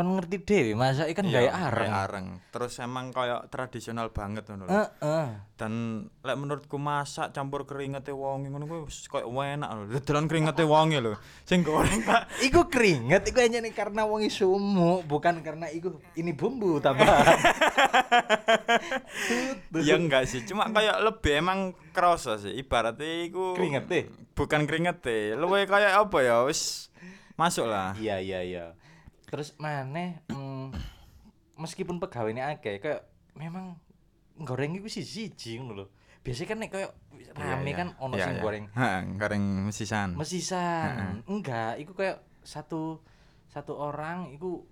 kon 0.00 0.16
ngerti 0.16 0.40
dewe 0.40 0.73
masa 0.73 1.04
ikan 1.12 1.28
gaya 1.28 1.52
areng 1.52 1.92
areng 1.92 2.26
terus 2.49 2.80
emang 2.80 3.12
kayak 3.12 3.52
tradisional 3.52 4.09
banget 4.09 4.49
ngono 4.49 4.64
lho. 4.64 4.73
Heeh. 4.73 5.28
dan 5.61 5.73
lek 6.25 6.40
menurutku 6.40 6.80
masak 6.80 7.37
campur 7.37 7.69
keringete 7.69 8.16
wonge 8.16 8.49
ngono 8.49 8.64
kuwi 8.64 8.88
wis 8.88 9.04
kayak 9.12 9.28
enak 9.28 9.69
lho 9.69 9.83
dodolan 10.00 10.25
keringete 10.25 10.64
wonge 10.64 11.04
lho 11.04 11.21
sing 11.45 11.61
goreng 11.61 12.00
Pak 12.00 12.33
Iku 12.40 12.73
keringet, 12.73 13.28
iku 13.28 13.45
hanya 13.45 13.61
nih 13.61 13.76
karena 13.76 14.09
wongi 14.09 14.33
sumuk, 14.33 15.04
bukan 15.04 15.45
karena 15.45 15.69
iku 15.69 16.00
ini 16.16 16.33
bumbu 16.33 16.80
tambahan. 16.80 17.37
ya 19.85 20.00
enggak 20.00 20.25
sih 20.25 20.40
cuma 20.49 20.73
kayak 20.73 20.97
lebih 21.04 21.45
emang 21.45 21.76
kerasa 21.92 22.40
sih 22.40 22.57
ibaratnya 22.57 23.28
iku 23.28 23.52
Keringete? 23.52 24.09
bukan 24.33 24.64
keringete 24.64 25.37
luwe 25.37 25.69
kayak 25.69 25.92
apa 26.09 26.19
ya 26.25 26.49
wis 26.49 26.88
masuk 27.37 27.69
lah 27.69 27.92
Iya 28.00 28.16
iya 28.21 28.40
iya. 28.40 28.66
Terus 29.31 29.55
mana? 29.63 30.19
mm, 30.27 30.75
meskipun 31.55 32.03
pegawainya 32.03 32.51
akeh, 32.59 32.83
kayak 32.83 33.07
memang 33.39 33.79
goreng 34.43 34.75
iku 34.75 34.91
sih 34.91 35.07
siji 35.07 35.63
ngono 35.63 35.73
lho. 35.79 35.87
Biasanya 36.21 36.49
kan 36.53 36.59
nek 36.61 36.71
kayak 36.75 36.93
rame 37.39 37.71
Iya, 37.73 37.79
kan 37.81 37.89
ono 37.97 38.15
iya, 38.19 38.25
sing 38.29 38.35
iya. 38.37 38.43
goreng 38.45 38.65
Heeh, 38.77 39.01
goreng 39.17 39.45
mesisan 39.65 40.09
mesisan. 40.19 41.25
Enggak, 41.25 41.81
iku 41.81 41.93
kayak 41.97 42.21
satu 42.45 43.01
satu 43.49 43.73
orang 43.77 44.29
iku 44.37 44.65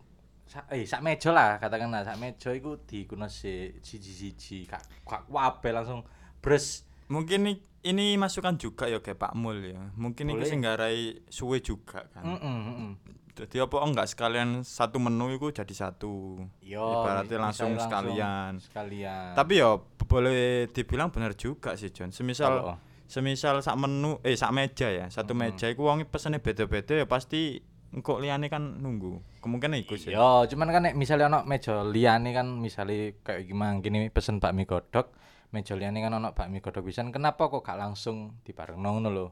sa, 0.49 0.65
eh 0.73 0.89
sak 0.89 1.05
meja 1.05 1.29
lah 1.29 1.61
katakanlah 1.61 2.05
sak 2.05 2.17
meja 2.17 2.53
iku 2.57 2.81
dikuno 2.89 3.29
si 3.29 3.77
siji-siji 3.85 4.65
kak 4.65 4.81
kak 5.05 5.23
wabe 5.29 5.69
langsung 5.77 6.01
bres 6.41 6.88
mungkin 7.09 7.41
i- 7.49 7.61
ini 7.85 8.17
masukan 8.17 8.57
juga 8.57 8.87
ya 8.87 8.99
kayak 8.99 9.17
Pak 9.19 9.33
Mul 9.35 9.65
ya. 9.65 9.81
Mungkin 9.95 10.29
ini 10.29 10.41
Boleh. 10.41 10.49
sing 10.49 10.61
nggarai 10.61 11.25
suwe 11.27 11.61
juga 11.61 12.05
kan. 12.11 12.25
Mm-mm, 12.25 12.59
mm-mm. 12.65 12.93
Jadi 13.33 13.63
apa 13.63 13.77
enggak 13.81 14.11
sekalian 14.11 14.67
satu 14.67 14.99
menu 14.99 15.31
itu 15.31 15.55
jadi 15.55 15.71
satu. 15.71 16.43
Yo, 16.59 16.83
Ibaratnya 16.83 17.39
langsung 17.39 17.71
misalnya 17.71 17.87
sekalian. 17.87 18.53
Sekalian. 18.59 19.31
Tapi 19.33 19.53
ya 19.63 19.79
boleh 19.79 20.67
dibilang 20.69 21.15
benar 21.15 21.39
juga 21.39 21.79
sih 21.79 21.95
John. 21.95 22.11
Semisal 22.11 22.51
Kalau- 22.51 22.79
semisal 23.07 23.63
sak 23.63 23.79
menu 23.79 24.19
eh 24.21 24.35
sak 24.35 24.51
meja 24.51 24.91
ya, 24.91 25.07
satu 25.07 25.33
Mm-mm. 25.33 25.55
meja 25.55 25.71
iku 25.71 25.87
wong 25.87 26.03
pesene 26.11 26.43
beda-beda 26.43 26.93
ya 26.93 27.07
pasti 27.07 27.63
engkok 27.89 28.19
liyane 28.19 28.51
kan 28.51 28.83
nunggu. 28.83 29.23
Kemungkinan 29.39 29.79
iku 29.81 29.95
sih. 29.95 30.11
Yo, 30.11 30.45
cuman 30.45 30.69
kan 30.69 30.83
misalnya 30.93 31.31
ono 31.31 31.41
meja 31.47 31.87
liyane 31.87 32.35
kan 32.35 32.51
misalnya 32.51 33.15
kayak 33.23 33.47
gimana 33.47 33.79
gini 33.79 34.11
pesen 34.11 34.43
bakmi 34.43 34.67
godok, 34.67 35.15
meja 35.49 35.73
liyane 35.73 35.99
kan 35.99 36.13
ono 36.13 36.37
bakmi 36.37 36.61
godok 36.61 36.85
pisan, 36.85 37.09
kenapa 37.09 37.49
kok 37.49 37.65
gak 37.65 37.81
langsung 37.81 38.37
dibarengno 38.45 38.89
ngono 38.93 39.09
lho? 39.09 39.27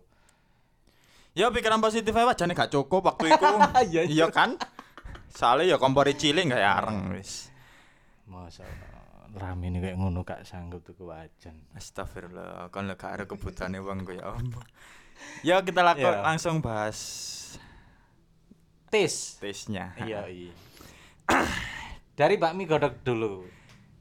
Ya 1.36 1.52
pikiran 1.52 1.84
positif 1.84 2.16
ae 2.16 2.24
wajane 2.24 2.56
gak 2.56 2.72
cukup 2.72 3.12
waktu 3.12 3.28
itu. 3.28 3.44
Iya, 3.92 4.02
iya. 4.02 4.02
iya 4.08 4.26
kan? 4.32 4.56
Soalnya 5.28 5.74
ya 5.74 5.76
kompori 5.76 6.16
cilik 6.16 6.48
gak 6.48 6.64
areng 6.64 7.12
wis. 7.12 7.52
Masa 8.24 8.64
rame 9.36 9.68
ini 9.68 9.84
kayak 9.84 10.00
ngono 10.00 10.24
gak 10.24 10.48
sanggup 10.48 10.80
tuku 10.80 11.04
wajan. 11.04 11.60
Astagfirullah, 11.76 12.72
kan 12.72 12.88
lek 12.88 13.04
ada 13.04 13.28
kebutuhane 13.28 13.76
wong 13.84 14.08
ya 14.08 14.32
Allah. 14.32 14.64
Ya 15.44 15.60
kita 15.60 15.84
laku 15.84 16.08
Iya. 16.08 16.24
langsung 16.24 16.64
bahas 16.64 16.96
Tis. 18.88 19.36
taste-nya. 19.36 19.92
Iya, 20.00 20.24
iya. 20.32 20.52
Dari 22.18 22.40
bakmi 22.40 22.64
godok 22.64 23.04
dulu. 23.04 23.44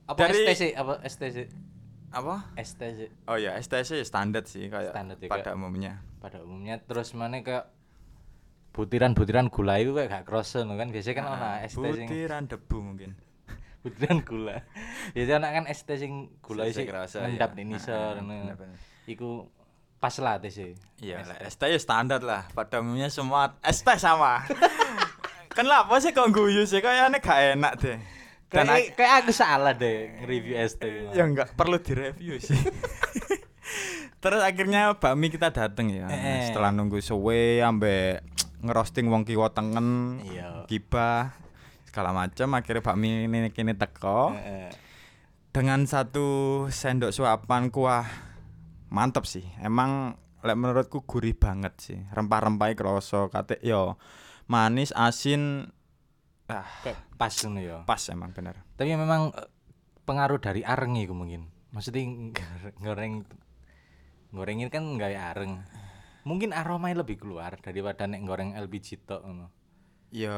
Apa 0.07 0.29
Dari- 0.31 0.48
STC? 0.48 0.72
Apa 0.72 1.03
STC? 1.03 1.51
Apa? 2.15 2.48
STC 2.55 3.27
Oh 3.27 3.36
ya, 3.36 3.60
STC 3.60 4.00
standar 4.01 4.48
sih 4.48 4.72
kayak 4.72 4.95
Standar 4.95 5.19
ya, 5.19 5.27
pada 5.27 5.51
umumnya. 5.51 6.00
pada 6.17 6.39
umumnya 6.41 6.79
terus 6.79 7.12
mana 7.12 7.39
kayak 7.39 7.67
butiran-butiran 8.72 9.48
gula 9.48 9.79
itu 9.79 9.91
kayak 9.91 10.10
gak 10.10 10.24
kerasa 10.25 10.63
no 10.63 10.75
kan 10.75 10.91
biasanya 10.91 11.15
kan 11.15 11.25
ono 11.29 11.48
ST 11.63 11.75
sing 11.95 12.07
Butiran 12.07 12.43
debu 12.48 12.77
mungkin. 12.77 13.12
butiran 13.84 14.19
gula. 14.19 14.55
Biasanya 15.12 15.38
anak 15.39 15.51
kan 15.53 15.65
ST 15.69 15.89
sing 15.95 16.13
gula 16.39 16.67
sih 16.67 16.84
ngendap 16.84 17.51
iya. 17.51 17.57
di 17.57 17.63
nisor 17.63 18.15
Ah, 18.15 18.19
ngono. 18.19 18.51
bener-bener. 18.51 18.77
Iku 19.05 19.48
pas 19.95 20.15
lah 20.19 20.38
sih. 20.43 20.75
Iya, 21.00 21.24
lah, 21.24 21.38
ST 21.45 21.62
ya 21.62 21.79
standar 21.79 22.19
lah. 22.19 22.48
Pada 22.51 22.84
umumnya 22.84 23.07
semua 23.07 23.55
ST 23.60 23.88
sama. 23.95 24.43
Kenapa 25.55 25.95
sih 26.03 26.12
kok 26.12 26.36
guyu 26.36 26.67
sih? 26.67 26.84
Kayaknya 26.84 27.19
gak 27.24 27.39
enak 27.55 27.74
deh. 27.79 27.98
Dan 28.45 28.69
Kayak 28.69 28.93
kayak 28.93 29.13
aku 29.21 29.31
salah 29.31 29.73
deh 29.73 30.15
nge-review 30.15 30.55
ST. 30.61 30.83
ya 31.11 31.23
enggak 31.23 31.53
perlu 31.53 31.77
direview 31.77 32.37
sih. 32.37 32.55
Terus 34.21 34.41
akhirnya 34.41 34.95
bakmi 34.95 35.29
kita 35.29 35.49
dateng 35.49 35.89
ya. 35.89 36.05
Eh. 36.07 36.49
Setelah 36.49 36.69
nunggu 36.69 36.97
suwe 36.97 37.59
ambek 37.59 38.21
ngerosting 38.61 39.05
wong 39.05 39.21
kiwa 39.23 39.49
tengen, 39.49 40.21
Iya. 40.23 40.65
gibah 40.65 41.37
segala 41.85 42.11
macam 42.11 42.49
akhirnya 42.51 42.81
bakmi 42.81 43.23
ini 43.23 43.49
kini 43.49 43.71
teko 43.71 44.33
Heeh. 44.33 44.67
dengan 45.49 45.85
satu 45.85 46.27
sendok 46.67 47.13
suapan 47.13 47.71
kuah 47.71 48.03
mantep 48.89 49.23
sih 49.23 49.47
emang 49.59 50.11
lek 50.41 50.59
menurutku 50.59 51.07
gurih 51.07 51.31
banget 51.31 51.71
sih 51.79 51.99
rempah-rempahnya 52.11 52.75
kerasa 52.75 53.31
kate 53.31 53.63
yo 53.63 53.95
manis 54.45 54.91
asin 54.91 55.71
ah 56.45 56.67
Kayak 56.83 56.99
pas 57.15 57.31
ngono 57.31 57.60
ya. 57.60 57.77
pas 57.84 58.01
emang 58.12 58.31
bener 58.31 58.60
Tapi 58.75 58.91
memang 58.91 59.31
eh, 59.31 59.48
pengaruh 60.03 60.38
dari 60.38 60.62
areng 60.62 60.95
iku 60.95 61.15
mungkin. 61.15 61.48
Maksudnya 61.72 62.03
goreng 62.77 63.24
gorengin 64.29 64.67
kan 64.67 64.84
nggak 64.84 65.12
ya 65.12 65.31
areng. 65.31 65.63
Mungkin 66.25 66.51
aromanya 66.51 67.05
lebih 67.05 67.22
keluar 67.22 67.55
daripada 67.62 68.03
nek 68.03 68.24
goreng 68.24 68.51
LPG 68.53 69.05
tok 69.05 69.22
ngono. 69.24 69.48
Yo, 70.15 70.31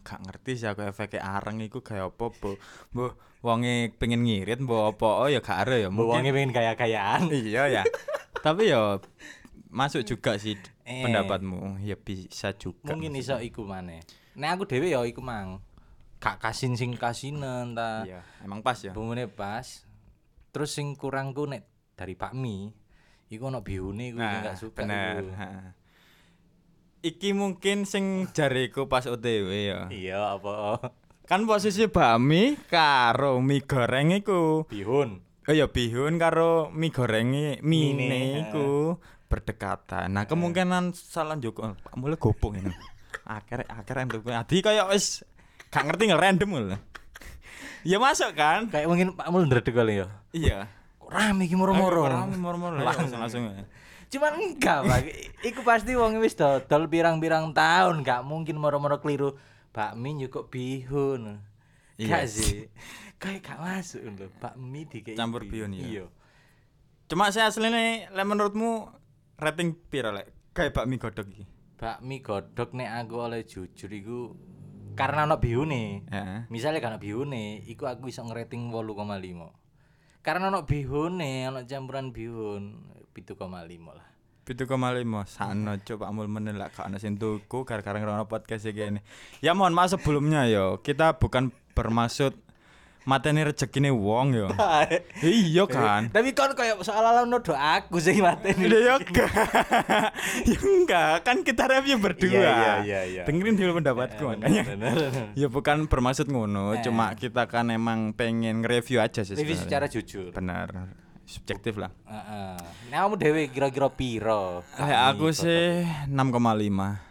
gak 0.00 0.24
ngerti 0.24 0.56
sih 0.56 0.68
aku 0.70 0.88
efeknya 0.88 1.20
areng 1.36 1.60
iku 1.60 1.84
kayak 1.84 2.16
apa, 2.16 2.32
Bu. 2.32 2.56
Bu, 2.88 3.12
wonge 3.44 3.92
pengen 4.00 4.24
ngirit, 4.24 4.56
bu 4.58 4.88
apa 4.88 5.04
oh 5.04 5.28
ya 5.28 5.44
gak 5.44 5.68
ada 5.68 5.76
ya. 5.76 5.88
Mungkin 5.92 6.32
pengen 6.32 6.52
kaya-kayaan. 6.56 7.28
iya 7.36 7.68
ya. 7.68 7.82
Tapi 8.40 8.72
yo 8.72 9.04
masuk 9.68 10.02
juga 10.02 10.40
sih 10.40 10.56
Eh. 10.88 11.04
pendapatmu. 11.04 11.76
Ya 11.84 12.00
bisa 12.00 12.56
juga. 12.56 12.88
Mungkin 12.88 13.12
iso 13.20 13.36
iku 13.36 13.68
maneh. 13.68 14.00
Nek 14.32 14.56
aku 14.56 14.64
dhewe 14.64 14.88
ya 14.88 15.04
iku 15.04 15.20
mang. 15.20 15.60
Gak 16.18 16.42
kasin 16.42 16.74
sing 16.74 16.98
kasinen 16.98 17.78
ta. 17.78 18.02
Iya, 18.02 18.22
emang 18.42 18.62
pas 18.62 18.78
ya. 18.82 18.90
Bumbunya 18.90 19.30
pas. 19.30 19.86
Terus 20.50 20.74
sing 20.74 20.98
kurangku 20.98 21.46
nek 21.46 21.66
dari 21.94 22.18
bakmi 22.18 22.74
iku 23.28 23.52
ono 23.52 23.62
bihune 23.62 24.10
sing 24.10 24.18
Nah, 24.18 24.42
gak 24.42 24.58
suka. 24.58 24.82
bener. 24.82 25.22
Iki 26.98 27.30
mungkin 27.30 27.86
sing 27.86 28.26
jariku 28.34 28.90
pas 28.90 29.06
OTW 29.06 29.46
ya. 29.54 29.80
Iya 29.88 30.18
apa? 30.34 30.82
Kan 31.28 31.46
posisi 31.46 31.86
bakmi 31.86 32.58
karo 32.66 33.38
mie 33.38 33.62
goreng 33.62 34.10
iku. 34.10 34.66
Bihun. 34.66 35.22
Oh 35.46 35.54
ya 35.54 35.70
bihun 35.70 36.18
karo 36.18 36.68
mie 36.74 36.90
gorengi 36.90 37.62
Mine, 37.62 37.94
mine 37.94 38.18
iku 38.48 38.98
berdekatan. 39.28 40.10
Nah, 40.10 40.24
kemungkinan 40.26 40.96
salah 40.96 41.36
Joko 41.38 41.76
Pak 41.78 41.94
mulai 41.94 42.18
gopong 42.18 42.58
ini. 42.58 42.74
Akhir 43.28 43.68
akhir 43.68 44.08
entuk 44.08 44.24
adi 44.28 44.64
kaya 44.64 44.88
wis 44.88 45.20
gak 45.68 45.84
ngerti 45.84 46.02
nggak 46.08 46.22
random 46.22 46.50
lho. 46.54 46.78
Ya 47.86 47.96
masuk 48.02 48.34
kan? 48.34 48.66
Kayak 48.68 48.88
mungkin 48.90 49.08
Pak 49.14 49.28
Mul 49.30 49.46
ndredeg 49.46 49.72
kali 49.72 50.02
ya. 50.02 50.06
Iya. 50.34 50.58
Kok 50.98 51.10
rame 51.14 51.46
iki 51.46 51.54
moro-moro. 51.54 52.04
Rame 52.10 52.36
moro-moro 52.36 52.76
langsung 52.76 53.20
langsung. 53.20 53.48
Cuman 54.08 54.32
enggak, 54.40 54.88
Pak. 54.88 55.00
Iku 55.44 55.60
pasti 55.62 55.92
wong 55.92 56.18
wis 56.24 56.32
dodol 56.32 56.88
pirang-pirang 56.88 57.52
tahun, 57.52 58.02
enggak 58.02 58.24
mungkin 58.24 58.56
moro-moro 58.56 58.98
keliru 59.04 59.36
bakmi 59.70 60.16
nyukuk 60.16 60.48
bihun. 60.48 61.44
Iya. 62.00 62.08
Gak 62.08 62.24
sih. 62.28 62.72
Kayak 63.18 63.44
gak 63.46 63.58
masuk 63.60 64.00
lho, 64.06 64.30
bakmi 64.38 64.86
dikei 64.86 65.18
Campur 65.18 65.44
bihun, 65.44 65.74
iya. 65.74 65.84
Iya. 65.84 66.04
Cuma 67.08 67.32
saya 67.32 67.48
aslinya 67.48 68.12
lek 68.12 68.26
menurutmu 68.28 68.92
rating 69.40 69.72
piro 69.88 70.12
lek 70.12 70.28
kayak 70.52 70.76
bakmi 70.76 71.00
godok 71.00 71.24
iki? 71.30 71.44
Bakmi 71.80 72.20
godhog 72.20 72.70
nek 72.76 72.90
aku 73.00 73.14
oleh 73.16 73.40
jujur 73.48 73.90
iku 73.92 74.36
karena 74.98 75.30
ono 75.30 75.38
bihune. 75.38 76.02
Heeh. 76.10 76.50
Misalnya 76.50 76.82
karena 76.82 76.98
bihune, 76.98 77.62
iku 77.70 77.86
aku 77.86 78.10
bisa 78.10 78.26
ngerating 78.26 78.74
8,5. 78.74 80.26
Karena 80.26 80.50
ono 80.50 80.66
bihune, 80.66 81.46
ono 81.46 81.62
campuran 81.62 82.10
bihun 82.10 82.62
7,5 83.14 83.38
lah. 83.94 84.08
Pitu 84.48 84.64
koma 84.64 84.96
lima 84.96 85.28
Sano 85.28 85.76
coba 85.76 86.08
amul 86.08 86.24
menelak 86.24 86.72
Kak 86.72 86.88
ana 86.88 86.96
sing 86.96 87.20
tuku 87.20 87.68
Gara-gara 87.68 88.00
ngerona 88.00 88.24
podcast 88.24 88.64
ya 88.64 88.72
gini 88.72 89.04
Ya 89.44 89.52
mohon 89.52 89.76
maaf 89.76 89.92
sebelumnya 89.92 90.48
yo 90.48 90.80
Kita 90.80 91.20
bukan 91.20 91.52
bermaksud 91.76 92.47
Mateni 93.08 93.40
rezekine 93.40 93.88
wong 93.88 94.36
yo 94.36 94.52
Iya 95.24 95.64
kan 95.64 96.12
Tapi 96.12 96.36
kon 96.36 96.52
koyo 96.52 96.76
seolah-olah 96.78 97.24
nuduh 97.24 97.56
aku 97.56 97.96
sing 97.96 98.20
mateni. 98.20 98.68
Ya 98.68 99.00
enggak 99.00 99.32
Ya 100.52 100.58
enggak 100.60 101.12
Kan 101.24 101.40
kita 101.40 101.64
review 101.66 101.96
berdua 101.96 102.28
Iya, 102.28 102.52
iya, 102.52 102.74
iya, 102.84 103.00
iya. 103.08 103.22
Dengerin 103.24 103.56
dulu 103.56 103.80
pendapatku 103.80 104.20
makanya 104.28 104.62
Bener, 104.68 104.92
bener. 104.92 105.26
Ya 105.32 105.48
bukan 105.48 105.88
bermaksud 105.88 106.28
ngono 106.28 106.76
Eh. 106.76 106.84
Cuma 106.84 107.16
kita 107.16 107.48
kan 107.48 107.72
emang 107.72 108.12
pengen 108.12 108.60
nge-review 108.60 109.00
aja 109.00 109.24
sih 109.24 109.32
Review 109.32 109.56
secara 109.56 109.88
jujur. 109.88 110.28
Benar 110.30 110.92
Subjektif 111.24 111.80
lah 111.80 111.88
Heeh. 112.04 112.56
Nah, 112.88 112.98
kamu 113.04 113.16
dewe 113.16 113.48
kira-kira 113.48 113.88
piro? 113.88 114.60
Eh, 114.76 114.92
aku 114.92 115.32
sih 115.32 115.80
6,5 116.04 117.08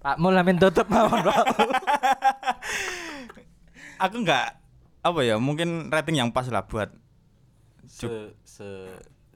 Pak 0.00 0.16
Mul 0.16 0.32
amin 0.32 0.54
tutup 0.54 0.86
mawon, 0.86 1.18
Pak. 1.18 1.44
aku 3.98 4.16
nggak 4.24 4.46
apa 5.06 5.20
ya 5.22 5.38
mungkin 5.38 5.88
rating 5.92 6.18
yang 6.18 6.30
pas 6.34 6.50
lah 6.50 6.66
buat 6.66 6.90
se, 7.86 8.34
se 8.42 8.66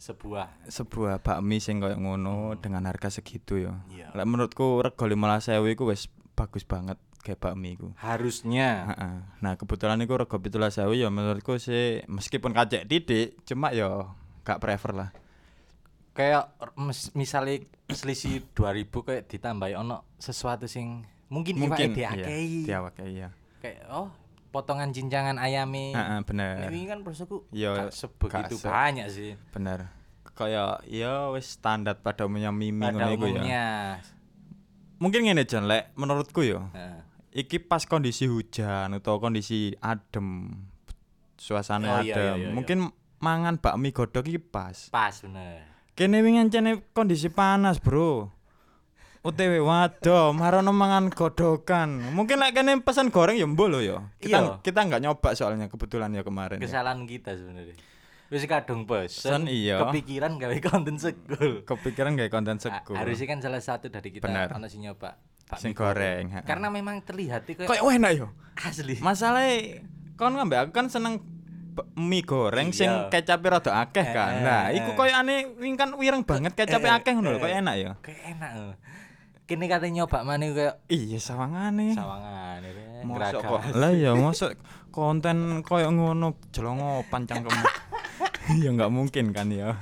sebuah 0.01 0.65
sebuah 0.67 1.21
bakmi 1.21 1.61
sing 1.61 1.77
koyo 1.77 2.01
ngono 2.01 2.57
dengan 2.57 2.89
harga 2.89 3.13
segitu 3.13 3.61
ya. 3.61 3.85
Iya. 3.93 4.17
Lek 4.17 4.25
menurutku 4.25 4.81
rego 4.81 5.05
15.000 5.05 5.61
iku 5.77 5.93
wis 5.93 6.09
bagus 6.33 6.65
banget 6.65 6.97
kayak 7.21 7.37
bakmi 7.37 7.77
iku. 7.77 7.93
harusnya. 8.01 8.97
Nah, 9.45 9.61
kebetulan 9.61 10.01
iku 10.01 10.17
rego 10.17 10.41
17.000 10.41 10.89
ya 10.97 11.13
menurutku 11.13 11.61
sih 11.61 12.01
meskipun 12.09 12.57
kacek 12.57 12.89
titik 12.89 13.37
cuma 13.45 13.77
ya 13.77 14.09
gak 14.41 14.59
prefer 14.59 14.97
lah. 14.97 15.11
kayak 16.11 16.49
misalnya 17.15 17.65
selisih 17.93 18.43
2000 18.57 18.89
kayak 18.89 19.25
ditambahi 19.31 19.79
ono 19.79 20.17
sesuatu 20.19 20.65
sing 20.67 21.07
mungkin 21.31 21.61
Mungkin 21.61 21.93
diakei. 21.93 22.65
Iya, 22.65 22.67
diawake 22.67 23.05
iya. 23.07 23.29
Kayak 23.63 23.85
oh, 23.93 24.09
potongan 24.51 24.91
cincangan 24.91 25.37
ayame. 25.37 25.95
Heeh, 25.95 26.19
bener. 26.23 26.55
Nek 26.61 26.71
wingi 26.71 26.87
kan 26.87 27.01
prosoku 27.01 27.47
Iya, 27.51 27.87
gak 27.87 27.93
sebegitu 27.93 28.55
se- 28.57 28.67
banyak 28.67 29.07
sih. 29.09 29.31
Bener. 29.51 29.91
Kayak 30.35 30.83
ya 30.85 31.31
wis 31.31 31.55
standar 31.55 31.99
pada 31.99 32.25
umumnya 32.25 32.51
mimi 32.51 32.81
Pada 32.81 33.07
ya. 33.07 33.15
umumnya. 33.15 33.65
Mungkin 34.99 35.25
ngene 35.25 35.45
Jan 35.45 35.65
lek 35.65 35.95
menurutku 35.95 36.43
ya. 36.43 36.67
Heeh. 36.73 37.01
iki 37.31 37.63
pas 37.63 37.87
kondisi 37.87 38.27
hujan 38.27 38.91
atau 38.91 39.23
kondisi 39.23 39.71
adem 39.79 40.51
suasana 41.39 41.87
Oh, 41.87 42.03
iya, 42.03 42.11
adem 42.11 42.27
iya, 42.27 42.35
iya, 42.43 42.49
mungkin 42.51 42.91
mangan 43.17 43.55
bakmi 43.57 43.95
godhog 43.95 44.27
iki 44.27 44.43
pas. 44.43 44.91
Pas 44.91 45.15
bener. 45.23 45.63
Kene 45.95 46.21
wingi 46.21 46.43
kondisi 46.91 47.31
panas, 47.31 47.79
Bro. 47.79 48.35
OTW 49.21 49.61
waduh, 49.61 50.33
marono 50.33 50.73
mangan 50.73 51.13
godhogan. 51.13 52.01
Mungkin 52.17 52.41
lek 52.41 52.57
kene 52.57 52.81
pesen 52.81 53.13
goreng 53.13 53.37
ya 53.37 53.45
mbo 53.45 53.69
lho 53.69 53.85
ya. 53.85 53.99
Kita 54.17 54.39
Iya. 54.39 54.65
kita 54.65 54.81
nggak 54.81 55.01
nyoba 55.05 55.37
soalnya 55.37 55.69
kebetulan 55.69 56.09
ya 56.11 56.25
kemarin. 56.25 56.57
ya. 56.57 56.65
Kesalahan 56.65 57.05
kita 57.05 57.37
sebenarnya. 57.37 57.77
Wis 58.31 58.47
kadung 58.47 58.89
pesen, 58.89 59.45
iya. 59.45 59.77
kepikiran 59.83 60.41
gawe 60.41 60.57
konten 60.65 60.97
sekul. 60.97 61.67
Kepikiran 61.69 62.17
gawe 62.17 62.31
konten 62.33 62.57
sekul. 62.57 62.97
Harusnya 62.97 63.27
kan 63.29 63.39
salah 63.43 63.61
satu 63.61 63.93
dari 63.93 64.09
kita 64.09 64.25
Bener. 64.25 64.49
ono 64.51 64.65
sing 64.67 64.81
nyoba 64.81 65.21
Sing 65.59 65.75
goreng. 65.75 66.31
Karena 66.41 66.71
memang 66.71 67.03
terlihat 67.03 67.45
itu 67.45 67.67
Kayak 67.67 67.83
enak 67.83 68.13
yo. 68.17 68.31
asli. 68.57 69.03
Masalahnya 69.03 69.85
kon 70.15 70.33
ngambek 70.33 70.59
aku 70.63 70.73
kan 70.73 70.87
seneng 70.87 71.21
mie 71.93 72.23
goreng 72.23 72.71
sing 72.71 72.89
Iya. 72.89 73.13
kecapnya 73.13 73.59
rada 73.59 73.73
akeh 73.83 74.07
kan. 74.07 74.33
Nah, 74.41 74.65
iku 74.71 74.95
koyo 74.95 75.13
aneh 75.13 75.51
wing 75.59 75.75
kan 75.75 75.93
wireng 75.93 76.23
banget 76.23 76.55
kecapnya 76.55 76.97
akeh 76.97 77.13
ngono 77.13 77.35
lho, 77.35 77.39
koyo 77.39 77.53
enak 77.53 77.75
ya. 77.77 77.93
Kayak 78.01 78.23
enak. 78.33 78.53
Kini 79.51 79.67
katanya 79.67 80.07
nyoba 80.07 80.23
maneh 80.23 80.55
kayak 80.55 80.79
Iya 80.87 81.19
sawangane. 81.19 81.91
sawangan 81.91 82.63
ya. 82.63 83.03
Mosok 83.03 83.41
kok. 83.43 83.61
Lah 83.75 83.91
ya 83.91 84.15
mosok 84.15 84.55
konten 84.95 85.67
koyo 85.67 85.91
ngono 85.91 86.39
jelongo 86.55 87.03
pancang 87.11 87.43
kamu. 87.43 87.67
ya 88.63 88.71
nggak 88.71 88.93
mungkin 88.95 89.35
kan 89.35 89.51
ya. 89.51 89.75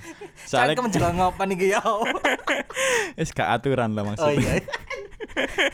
Soalnya 0.48 0.72
Cangkem 0.72 0.88
jelongopan 0.96 1.52
iki 1.52 1.76
ya. 1.76 1.84
wis 3.20 3.28
gak 3.36 3.60
aturan 3.60 3.92
lah 3.92 4.08
Oh 4.08 4.08
maksudnya. 4.08 4.40
iya. 4.40 4.64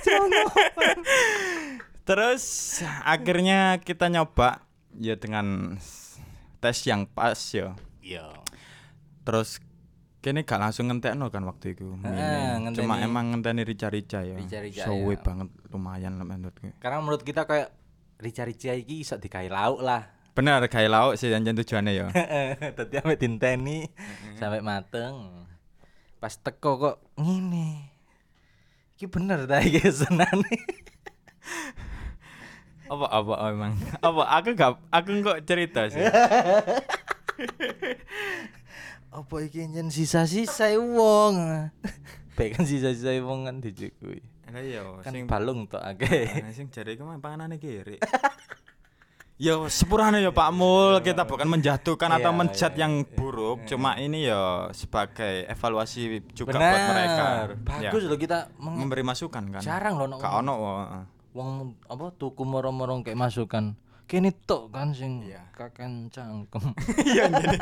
Jelongopan. 0.02 0.96
Terus 2.02 2.44
akhirnya 3.06 3.78
kita 3.78 4.10
nyoba 4.10 4.66
ya 4.98 5.14
dengan 5.14 5.78
tes 6.58 6.82
yang 6.82 7.06
pas 7.06 7.38
ya. 7.54 7.78
Iya. 8.02 8.26
Terus 9.22 9.62
kene 10.24 10.48
gak 10.48 10.56
langsung 10.56 10.88
ngentekno 10.88 11.28
kan 11.28 11.44
waktu 11.44 11.76
itu. 11.76 11.84
Ngenteni- 12.00 12.80
Cuma 12.80 12.96
emang 12.96 13.36
ngenteni 13.36 13.60
rica-rica 13.60 14.24
ya. 14.24 14.40
Rica-rica, 14.40 14.88
Suwe 14.88 15.14
ya. 15.14 15.20
banget 15.20 15.52
lumayan 15.68 16.16
lah 16.16 16.24
menurutku. 16.24 16.72
Karena 16.80 17.04
menurut 17.04 17.20
kita 17.20 17.44
kayak 17.44 17.68
rica-rica 18.16 18.72
iki 18.72 19.04
iso 19.04 19.20
digawe 19.20 19.44
lauk 19.52 19.84
lah. 19.84 20.08
Bener 20.32 20.64
gawe 20.64 20.88
lauk 20.88 21.20
sih 21.20 21.28
janjian 21.28 21.60
tujuannya 21.60 21.92
ya. 21.92 22.06
Tadi 22.80 22.96
sampai 22.96 23.20
dinteni 23.20 23.84
sampai 24.40 24.64
mateng. 24.64 25.44
Pas 26.16 26.32
teko 26.34 26.80
kok 26.80 26.96
ngene. 27.20 27.92
Iki 28.96 29.06
bener 29.12 29.44
ta 29.44 29.60
iki 29.60 29.84
senane. 29.92 30.48
apa 32.84 33.06
apa 33.08 33.34
emang 33.48 33.72
apa 34.04 34.22
aku 34.28 34.52
gak 34.52 34.76
aku 34.92 35.24
kok 35.24 35.40
cerita 35.48 35.88
sih 35.88 36.04
Apa 39.14 39.34
iki 39.40 39.62
njen 39.64 39.88
sisa-sisa 39.88 40.74
wong. 40.74 41.34
Baik 42.36 42.58
kan 42.58 42.64
sisa-sisa 42.66 43.14
wong 43.22 43.46
kan 43.46 43.62
dijukui. 43.62 44.18
Lah 44.50 44.58
iya 44.58 44.82
Kan 45.00 45.14
sing 45.14 45.24
balung 45.24 45.70
tok 45.70 45.78
akeh. 45.80 46.42
Nah, 46.42 46.50
sing 46.50 46.66
jare 46.68 46.94
iku 46.94 47.06
mah 47.06 47.18
panganane 47.18 47.56
kiri. 47.56 48.02
Ya 49.34 49.58
sepurane 49.66 50.18
ya 50.18 50.30
Pak 50.30 50.50
Mul, 50.50 50.98
kita 51.00 51.22
bukan 51.22 51.46
menjatuhkan 51.48 52.06
atau 52.08 52.30
Iya, 52.30 52.38
menjat 52.38 52.72
iya, 52.72 52.86
yang 52.86 53.02
iya. 53.02 53.10
buruk, 53.12 53.66
cuma 53.66 53.98
ini 53.98 54.30
ya 54.30 54.70
sebagai 54.70 55.46
evaluasi 55.48 56.22
juga 56.30 56.54
Bener. 56.54 56.70
buat 56.70 56.82
mereka. 56.86 57.24
Bagus 57.60 58.02
Ya, 58.02 58.08
loh 58.08 58.14
kita 58.16 58.38
meng- 58.56 58.78
memberi 58.78 59.02
masukan 59.02 59.42
kan. 59.50 59.58
jarang 59.58 59.98
loh 59.98 60.06
Gak 60.16 60.34
ono 60.38 60.54
wah. 60.54 61.02
wong 61.34 61.48
apa 61.82 62.14
tuku 62.14 62.46
moro-moro 62.46 63.02
kayak 63.02 63.18
masukan. 63.18 63.74
Kene 64.04 64.30
tok 64.36 64.68
kan 64.68 64.92
sing 64.92 65.24
Iya. 65.24 65.48
kaken 65.50 66.12
cangkem. 66.12 66.64
Iya 67.08 67.32
jadi. 67.32 67.56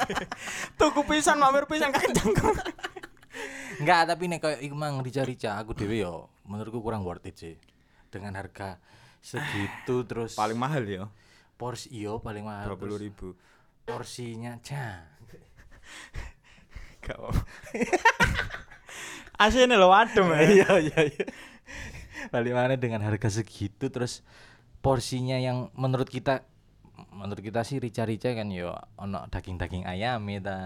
Tuku 0.74 1.06
pisan 1.06 1.38
mampir 1.38 1.64
pisan 1.66 1.94
kencang. 1.94 2.34
Enggak, 3.78 4.10
tapi 4.10 4.26
nek 4.26 4.40
kayak 4.40 4.60
iku 4.60 4.74
mang 4.74 5.00
rica-rica 5.00 5.56
aku 5.56 5.72
dhewe 5.72 5.96
yo 5.98 6.28
menurutku 6.44 6.82
kurang 6.82 7.06
worth 7.06 7.24
it 7.24 7.36
sih. 7.36 7.54
Dengan 8.10 8.36
harga 8.36 8.76
segitu 9.22 10.02
terus 10.10 10.34
Paling 10.34 10.58
mahal 10.58 10.82
ya, 10.84 11.06
porsi 11.54 11.88
iyo 11.94 12.18
paling 12.18 12.42
mahal. 12.44 12.68
dua 12.68 12.76
puluh 12.76 12.98
ribu. 12.98 13.32
Porsinya 13.82 14.58
cah. 14.60 15.08
Gak 17.02 17.18
apa. 17.18 17.30
Asine 19.38 19.74
lho 19.80 19.90
adem 19.90 20.26
ya. 20.28 20.38
Iya 20.42 20.70
iya 20.80 21.00
iya. 21.08 21.26
Paling 22.30 22.54
mana 22.54 22.74
dengan 22.76 23.02
harga 23.02 23.26
segitu 23.32 23.90
terus 23.90 24.22
porsinya 24.82 25.38
yang 25.38 25.70
menurut 25.72 26.10
kita 26.10 26.42
menurut 27.14 27.40
kita 27.40 27.62
sih 27.62 27.78
rica-rica 27.78 28.34
kan 28.34 28.50
yo 28.52 28.74
ono 28.98 29.24
daging-daging 29.30 29.86
ayam 29.86 30.26
ta. 30.42 30.58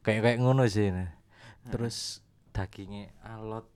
Kayak 0.00 0.20
kayak 0.24 0.38
ngono 0.40 0.64
sih. 0.66 0.88
Terus 1.68 2.24
dagingnya 2.50 3.12
alot. 3.22 3.68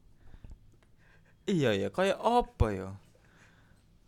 Iya 1.44 1.76
ya, 1.76 1.88
kayak 1.92 2.16
apa 2.18 2.66
ya? 2.72 2.88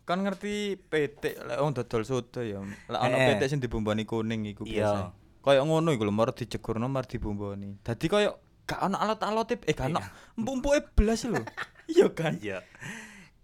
Kan 0.03 0.25
ngerti 0.25 0.79
PT 0.81 1.37
lek 1.45 1.59
wong 1.61 1.77
dodol 1.77 2.01
soto 2.01 2.41
ya. 2.41 2.63
Lah 2.89 3.05
ono 3.05 3.15
Eh. 3.15 3.37
PT 3.37 3.41
sing 3.47 3.59
dibumboni 3.61 4.03
kuning 4.03 4.41
iku 4.49 4.65
Iya. 4.65 4.73
biasa. 4.73 4.99
Kayak 5.45 5.63
ngono 5.63 5.89
iku 5.93 6.03
lho, 6.03 6.11
mar 6.11 6.33
dijegurno 6.33 6.89
mar 6.89 7.05
dibumboni. 7.05 7.77
Dadi 7.85 8.05
kayak 8.09 8.33
gak 8.67 8.81
ono 8.83 8.97
alot-alote 8.99 9.61
eh 9.63 9.71
gak 9.71 9.93
ono 9.93 10.01
empuk-empuke 10.35 10.79
blas 10.97 11.23
lho. 11.23 11.39
Iya 11.87 12.11
kan? 12.11 12.35
Iya. 12.43 12.67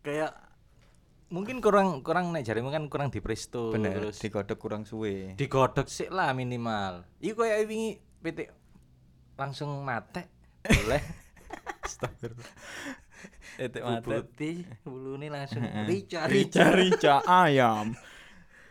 Kayak 0.03 0.35
mungkin 1.27 1.59
kurang 1.59 2.01
kurang 2.01 2.29
nek 2.29 2.43
jarimu 2.43 2.69
kan 2.69 2.87
kurang 2.87 3.09
dipresto 3.09 3.71
Bener, 3.71 3.95
terus 3.99 4.19
digodhog 4.19 4.57
kurang 4.57 4.83
suwe. 4.83 5.33
digodok 5.33 5.87
sih 5.87 6.07
lah 6.07 6.31
minimal. 6.31 7.07
Iku 7.19 7.41
kayak 7.41 7.65
wingi 7.65 7.91
PT 8.19 8.39
langsung 9.33 9.81
mate 9.81 10.29
boleh 10.63 11.01
Astagfirullah. 11.85 12.53
Etek 13.63 13.81
mate. 13.81 14.01
bubuti 14.03 14.51
bulune 14.81 15.27
langsung 15.27 15.61
rica 15.85 16.25
Rica-rica 16.25 17.21
ayam. 17.45 17.93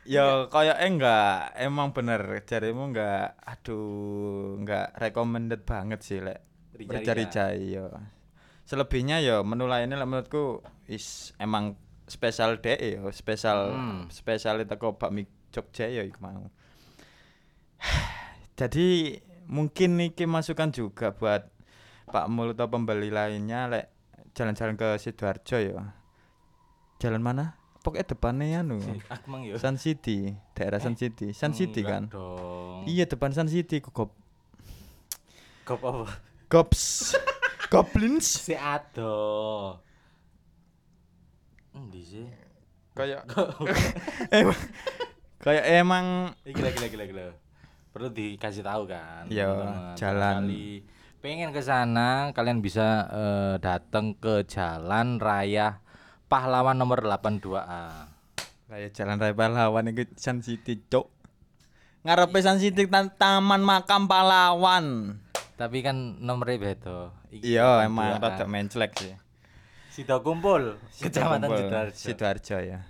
Ya 0.02 0.50
kayak 0.50 0.82
enggak, 0.82 1.54
emang 1.54 1.94
bener 1.94 2.42
jarimu 2.42 2.90
enggak 2.90 3.38
aduh, 3.38 4.58
enggak 4.58 4.90
recommended 4.98 5.62
banget 5.62 6.02
sih 6.02 6.18
lek 6.18 6.42
Rica-rica. 6.74 7.14
rica-rica 7.14 7.44
iya. 7.54 7.86
Selebihnya 8.62 9.18
ya 9.18 9.42
menu 9.42 9.66
lainnya 9.66 9.94
lah 9.94 10.06
menurutku 10.06 10.58
is 10.86 11.30
emang 11.36 11.74
spesial 12.12 12.60
deh 12.60 12.76
ya, 12.76 13.00
spesial 13.10 13.72
Hmm. 13.72 14.00
spesial 14.12 14.60
teko 14.62 15.00
bakmi 15.00 15.24
Jogja 15.48 15.88
ya 15.88 16.04
iku 16.04 16.20
mau. 16.20 16.52
Jadi 18.60 19.16
mungkin 19.48 19.96
niki 19.96 20.28
masukan 20.28 20.68
juga 20.70 21.12
buat 21.12 21.48
Pak 22.08 22.28
Mul 22.28 22.52
atau 22.52 22.68
pembeli 22.68 23.08
lainnya 23.08 23.68
lek 23.68 23.86
jalan-jalan 24.32 24.76
ke 24.76 24.96
Sidoarjo 24.96 25.56
ya. 25.56 25.96
Jalan 27.00 27.24
mana? 27.24 27.56
Pokoknya 27.82 28.06
depannya 28.06 28.62
anu. 28.62 28.78
Mang 29.26 29.42
yo. 29.42 29.58
Sun 29.58 29.74
City, 29.74 30.30
daerah 30.54 30.78
Sun 30.78 30.94
City. 30.94 31.34
Sun 31.34 31.50
City 31.50 31.82
kan? 31.82 32.06
Dong. 32.06 32.86
Iya 32.86 33.08
depan 33.08 33.34
Sun 33.34 33.50
City 33.50 33.82
kok 33.82 33.90
gop 33.90 34.10
Kop 35.62 35.80
apa? 35.82 36.06
gops 36.50 37.14
goblins 37.72 38.26
Si 38.26 38.52
ado. 38.52 39.78
Endi 41.92 42.02
sih? 42.02 42.24
kayak 42.92 43.28
emang 44.32 44.56
kayak 45.38 45.64
emang 45.76 46.06
gila 46.42 46.72
gila 46.72 46.88
gila 46.88 47.04
gila. 47.04 47.24
Perlu 47.88 48.08
dikasih 48.08 48.64
tahu 48.64 48.88
kan. 48.88 49.28
Iya, 49.28 49.48
jalan. 49.92 50.48
Barangkali 50.48 50.88
pengen 51.20 51.52
ke 51.52 51.60
sana 51.60 52.32
kalian 52.32 52.58
bisa 52.58 52.82
eh, 53.06 53.54
datang 53.58 54.10
ke 54.12 54.42
Jalan 54.42 55.20
Raya 55.20 55.78
Pahlawan 56.26 56.74
nomor 56.74 56.98
82A. 56.98 58.08
kayak 58.66 58.90
jalan 58.90 59.20
raya 59.20 59.30
pahlawan 59.30 59.84
itu 59.86 60.08
Sun 60.16 60.40
City 60.40 60.80
cok 60.82 61.04
ngarepe 62.02 62.40
Sun 62.40 62.56
City 62.56 62.88
tan- 62.88 63.12
taman 63.12 63.60
makam 63.60 64.08
pahlawan 64.08 65.20
Tapi 65.54 65.78
kan 65.78 65.94
nomornya 66.18 66.56
beda. 66.72 66.98
Iki 67.28 67.44
iya 67.52 67.78
82A. 67.78 67.86
emang 67.86 68.16
rada 68.16 68.46
menclek 68.48 68.92
sih 68.96 69.12
Sido 69.92 70.24
kumpul, 70.24 70.80
Kecamatan 70.96 71.52
Sidoarjo. 71.52 71.92
Sidoarjo 71.92 72.58
ya 72.64 72.80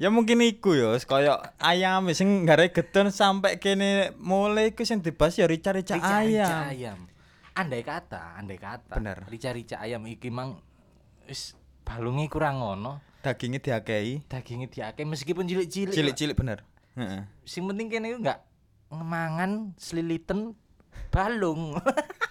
ya 0.00 0.08
mungkin 0.08 0.40
iku 0.40 0.72
ya 0.72 0.96
kaya 1.04 1.52
ayam 1.60 2.08
sing 2.16 2.48
gare 2.48 2.72
gedon 2.72 3.12
sampai 3.12 3.60
kene 3.60 4.16
mulai 4.16 4.72
iku 4.72 4.88
sing 4.88 5.04
dibahas 5.04 5.36
ya 5.36 5.44
rica-rica 5.44 6.00
ayam 6.00 6.64
ayam. 6.72 6.98
Andai 7.52 7.84
kata, 7.84 8.40
andai 8.40 8.56
kata. 8.56 8.96
Bener. 8.96 9.28
Rica-rica 9.28 9.76
ayam 9.84 10.08
iki 10.08 10.32
mang 10.32 10.56
wis 11.28 11.52
balunge 11.84 12.26
kurang 12.32 12.64
ngono. 12.64 13.04
dagingnya 13.22 13.62
diakei 13.62 14.26
Dagingnya 14.26 14.66
diakeh 14.66 15.06
meskipun 15.06 15.46
cilik-cilik. 15.46 15.94
cilik-cilik 15.94 16.34
bener 16.34 16.66
Heeh. 16.98 17.22
Sing 17.46 17.62
penting 17.70 17.86
kene 17.86 18.10
iku 18.10 18.18
enggak 18.18 18.42
ngemangan 18.90 19.78
seliliten 19.78 20.58
balung. 21.14 21.76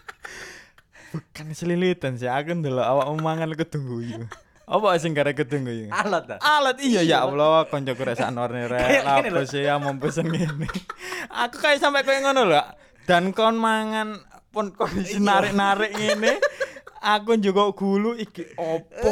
Bukan 1.12 1.45
selilitan 1.52 2.15
sih, 2.15 2.32
aku 2.32 2.56
ndelok 2.56 2.88
awak 2.88 3.08
mangan 3.19 3.52
aku 3.52 3.67
tunggu 3.67 4.00
iku. 4.00 4.24
Apa 4.71 4.95
sing 5.04 5.12
gara 5.12 5.36
gedung 5.36 5.67
kuwi? 5.67 5.91
Alot 5.91 6.32
ta. 6.32 6.36
Alat 6.39 6.80
iya 6.80 7.04
ya 7.04 7.28
Allah, 7.28 7.67
koncoku 7.67 8.08
rek 8.08 8.15
saknorne 8.15 8.67
rek. 8.71 8.80
Kayak 8.80 9.04
gini 9.19 9.30
Apa 9.36 9.41
sih 9.43 9.62
ya 9.67 9.76
mau 9.76 9.91
pesen 10.00 10.32
ngene. 10.32 10.67
Aku 11.28 11.60
kayak 11.60 11.84
sampai 11.84 12.08
koyo 12.08 12.24
ngono 12.24 12.47
lho. 12.47 12.63
Dan 13.04 13.36
kon 13.36 13.60
mangan 13.60 14.24
pun 14.56 14.71
kondisi 14.71 15.19
narik-narik 15.19 15.91
ngene. 15.91 16.39
Aku 17.04 17.36
juga 17.36 17.67
gulu 17.76 18.15
iki 18.15 18.56
opo 18.56 19.12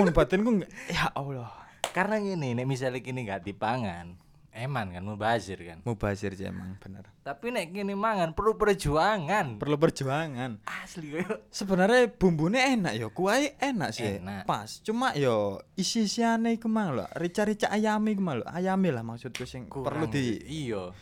ngono 0.00 0.08
batinku 0.16 0.64
ya 0.88 1.12
Allah. 1.12 1.52
Karena 1.92 2.16
gini, 2.18 2.56
nek 2.56 2.64
misalnya 2.64 2.98
kini 3.04 3.22
nggak 3.22 3.44
dipangan, 3.44 4.18
eman 4.54 4.94
kan 4.94 5.02
mubazir 5.02 5.58
kan. 5.58 5.82
Mubazir 5.82 6.38
sih 6.38 6.46
emang 6.46 6.78
bener. 6.78 7.10
Tapi 7.26 7.50
nek 7.50 7.74
kini 7.74 7.98
mangan 7.98 8.32
perlu 8.32 8.54
perjuangan. 8.54 9.58
Perlu 9.58 9.76
perjuangan. 9.76 10.62
Asli 10.64 11.18
koyo. 11.18 11.42
Sebenarnya 11.50 12.06
bumbunya 12.14 12.70
enak 12.70 12.94
ya, 12.94 13.08
kuai 13.10 13.58
enak 13.58 13.90
sih. 13.90 14.22
Enak. 14.22 14.46
Pas, 14.46 14.78
cuma 14.86 15.10
yo 15.18 15.58
isi-isiane 15.74 16.54
iku 16.54 16.70
mang 16.70 16.94
lho, 16.94 17.04
rica-rica 17.18 17.66
ayami 17.68 18.14
iku 18.14 18.22
mang 18.22 18.40
lho. 18.40 18.46
Ayame 18.46 18.94
lah 18.94 19.02
maksudku 19.02 19.42
sing 19.42 19.66
perlu 19.66 20.06
di 20.06 20.38
iya, 20.46 20.94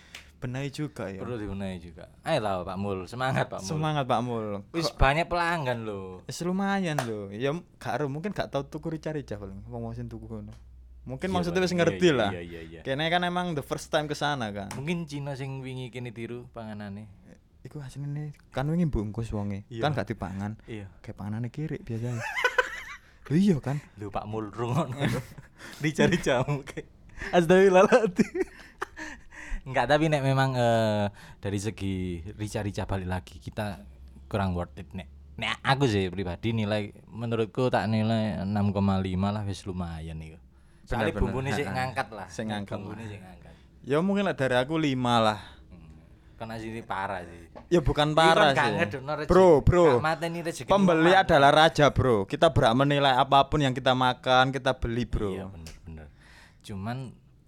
benahi 0.43 0.75
juga 0.75 1.07
ya. 1.07 1.21
perlu 1.23 1.39
dibenahi 1.39 1.77
juga. 1.79 2.11
Ayo 2.27 2.43
lah 2.43 2.67
Pak 2.67 2.79
Mul, 2.81 3.07
semangat 3.07 3.47
Pak 3.47 3.63
Mul. 3.63 3.69
Semangat 3.69 4.05
Pak 4.09 4.21
Mul. 4.27 4.47
Wis 4.75 4.91
banyak 4.91 5.31
pelanggan 5.31 5.87
loh. 5.87 6.25
Wis 6.27 6.43
lumayan 6.43 6.99
lho. 7.05 7.29
Ya 7.31 7.55
gak 7.79 8.03
mungkin 8.09 8.35
gak 8.35 8.51
tau 8.51 8.67
tuku 8.67 8.99
rica-rica 8.99 9.39
paling 9.39 9.63
wong 9.71 9.87
wong 9.87 9.95
sing 9.95 10.11
tuku 10.11 10.27
ngono. 10.27 10.72
Mungkin 11.03 11.29
Iya, 11.31 11.35
maksudnya 11.35 11.61
wis 11.67 11.75
Iya, 11.75 11.79
ngerti 11.83 12.09
iya, 12.09 12.19
lah. 12.19 12.31
Iya 12.31 12.43
iya 12.43 12.61
iya. 12.63 12.81
Kene 12.87 13.11
kan 13.11 13.23
emang 13.27 13.59
the 13.59 13.65
first 13.65 13.91
time 13.91 14.07
ke 14.07 14.15
sana 14.15 14.55
kan. 14.55 14.71
Mungkin 14.79 15.11
Cina 15.11 15.35
sing 15.35 15.59
wingi 15.59 15.91
kene 15.91 16.15
tiru 16.15 16.47
panganane. 16.55 17.11
Iku 17.63 17.83
asline 17.83 18.35
kan 18.55 18.71
wingi 18.71 18.87
bungkus 18.87 19.35
wonge. 19.35 19.67
Iya. 19.67 19.83
Kan 19.83 19.99
gak 19.99 20.15
dipangan. 20.15 20.59
Iya. 20.71 20.87
Kayak 21.03 21.17
panganane 21.19 21.49
kiri 21.51 21.83
biasanya. 21.83 22.23
Lho 23.33 23.41
iya 23.41 23.57
kan. 23.65 23.81
Lu 23.97 24.13
Pak 24.13 24.29
Mul 24.29 24.53
rungokno. 24.53 25.09
Dicari 25.83 26.21
jamu 26.21 26.61
kayak. 26.69 26.85
Astagfirullahaladzim. 27.33 28.45
Enggak, 29.67 29.87
tapi 29.89 30.11
nek 30.11 30.27
memang 30.27 30.53
eh, 30.59 31.07
dari 31.41 31.57
segi 31.57 32.21
rica-rica 32.35 32.85
balik 32.85 33.09
lagi 33.09 33.37
kita 33.41 33.81
kurang 34.29 34.53
worth 34.53 34.77
it 34.77 34.91
nek. 34.93 35.09
Nek 35.41 35.65
aku 35.65 35.89
sih 35.89 36.13
pribadi 36.13 36.53
nilai 36.53 36.93
menurutku 37.09 37.73
tak 37.73 37.89
nilai 37.89 38.43
6,5 38.45 38.85
lah 39.23 39.43
wis 39.49 39.65
lumayan 39.65 40.21
nih. 40.21 40.37
Soalnya 40.83 41.15
Bener-bener. 41.15 41.23
bumbunya 41.23 41.51
sih 41.55 41.65
ngangkat 41.77 42.09
lah. 42.11 42.27
Sing 42.29 42.47
ngangkat 42.51 42.77
Bumbunya 42.79 43.05
lah. 43.05 43.11
sih 43.11 43.19
ngangkat. 43.19 43.53
Ya 43.83 43.99
mungkin 43.99 44.25
lah 44.27 44.37
dari 44.37 44.57
aku 44.57 44.75
lima 44.77 45.15
lah. 45.19 45.39
Hmm. 45.69 46.39
Karena 46.39 46.55
sini 46.59 46.83
parah 46.83 47.23
sih. 47.23 47.41
Ya 47.71 47.81
bukan 47.81 48.13
parah 48.13 48.53
kan 48.53 48.77
sih. 48.77 49.01
Bro, 49.27 49.63
bro. 49.63 50.03
Pembeli 50.67 51.13
adalah 51.15 51.51
raja, 51.51 51.89
Bro. 51.89 52.29
Kita 52.29 52.53
berhak 52.53 52.77
menilai 52.77 53.17
apa 53.17 53.49
pun 53.49 53.59
yang 53.59 53.73
kita 53.73 53.97
makan, 53.97 54.53
kita 54.53 54.77
beli, 54.77 55.09
Bro. 55.09 55.31
Iya 55.33 55.47
bener 55.49 55.75
bener. 55.83 56.07
Cuman 56.63 56.97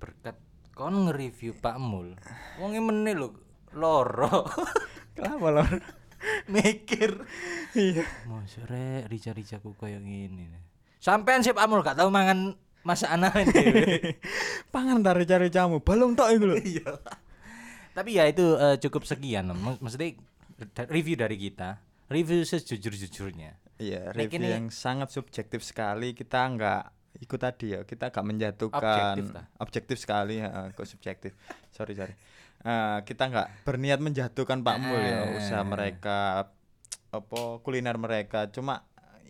berkat 0.00 0.36
kon 0.72 1.06
nge-review 1.06 1.54
Pak 1.54 1.76
Mul. 1.76 2.16
Wonge 2.58 2.80
meneh 2.80 3.14
lho 3.14 3.30
loro. 3.74 4.48
Kenapa 5.14 5.46
lor? 5.50 5.70
Mikir. 6.52 7.20
Iya. 7.76 8.02
Mas 8.26 8.56
rek 8.64 9.06
rica-ricaku 9.06 9.76
koyo 9.76 10.00
ngene. 10.00 10.50
Sampean 10.98 11.44
sih 11.44 11.52
Pak 11.52 11.68
Mul 11.68 11.84
gak 11.84 11.94
tau 11.94 12.08
mangan 12.08 12.56
masakan 12.84 13.24
dhewe. 13.44 14.14
Pangan 14.74 15.00
dari 15.00 15.24
cari 15.24 15.48
jamu, 15.48 15.80
balung 15.80 16.12
tok 16.12 16.28
iku 16.30 16.44
lho. 16.46 16.56
Iya. 16.56 17.00
Tapi 17.90 18.10
ya 18.12 18.24
itu 18.24 18.54
eh, 18.54 18.76
cukup 18.78 19.02
sekian. 19.02 19.48
Mak- 19.50 19.80
Maksudnya 19.80 20.18
review 20.86 21.16
dari 21.16 21.36
kita, 21.36 21.80
review 22.06 22.42
sejujur-jujurnya. 22.42 23.56
Iya, 23.76 24.10
Nek 24.10 24.16
review 24.28 24.38
ini- 24.38 24.52
yang 24.52 24.66
sangat 24.68 25.10
subjektif 25.10 25.60
sekali. 25.60 26.12
Kita 26.12 26.46
nggak 26.46 26.82
ikut 27.16 27.40
tadi 27.40 27.66
ya, 27.70 27.80
kita 27.82 28.10
nggak 28.10 28.26
menjatuhkan 28.26 28.82
Objektif 29.14 29.26
lah. 29.30 29.44
objektif 29.56 29.96
sekali, 29.96 30.34
ya, 30.36 30.50
kok 30.70 30.84
subjektif. 30.84 31.32
Sorry 31.70 31.94
sorry. 31.94 32.14
Eh, 32.60 32.98
kita 33.02 33.28
nggak 33.28 33.48
berniat 33.62 33.98
menjatuhkan 33.98 34.60
Pak 34.60 34.76
Mul 34.78 34.98
ya, 34.98 35.20
Ah. 35.22 35.36
usaha 35.36 35.62
mereka, 35.62 36.50
apa 37.08 37.40
kuliner 37.60 37.94
mereka. 37.94 38.48
Cuma 38.48 38.82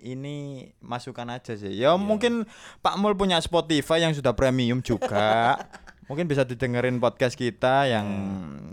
ini 0.03 0.69
masukan 0.83 1.29
aja 1.31 1.55
sih. 1.55 1.75
Ya 1.75 1.95
mungkin 1.95 2.49
Pak 2.81 2.97
Mul 2.99 3.15
punya 3.15 3.39
Spotify 3.39 4.03
yang 4.03 4.15
sudah 4.15 4.35
premium 4.35 4.81
juga. 4.81 5.59
mungkin 6.09 6.29
bisa 6.29 6.45
didengerin 6.45 7.01
podcast 7.01 7.33
kita 7.33 7.89
yang 7.89 8.07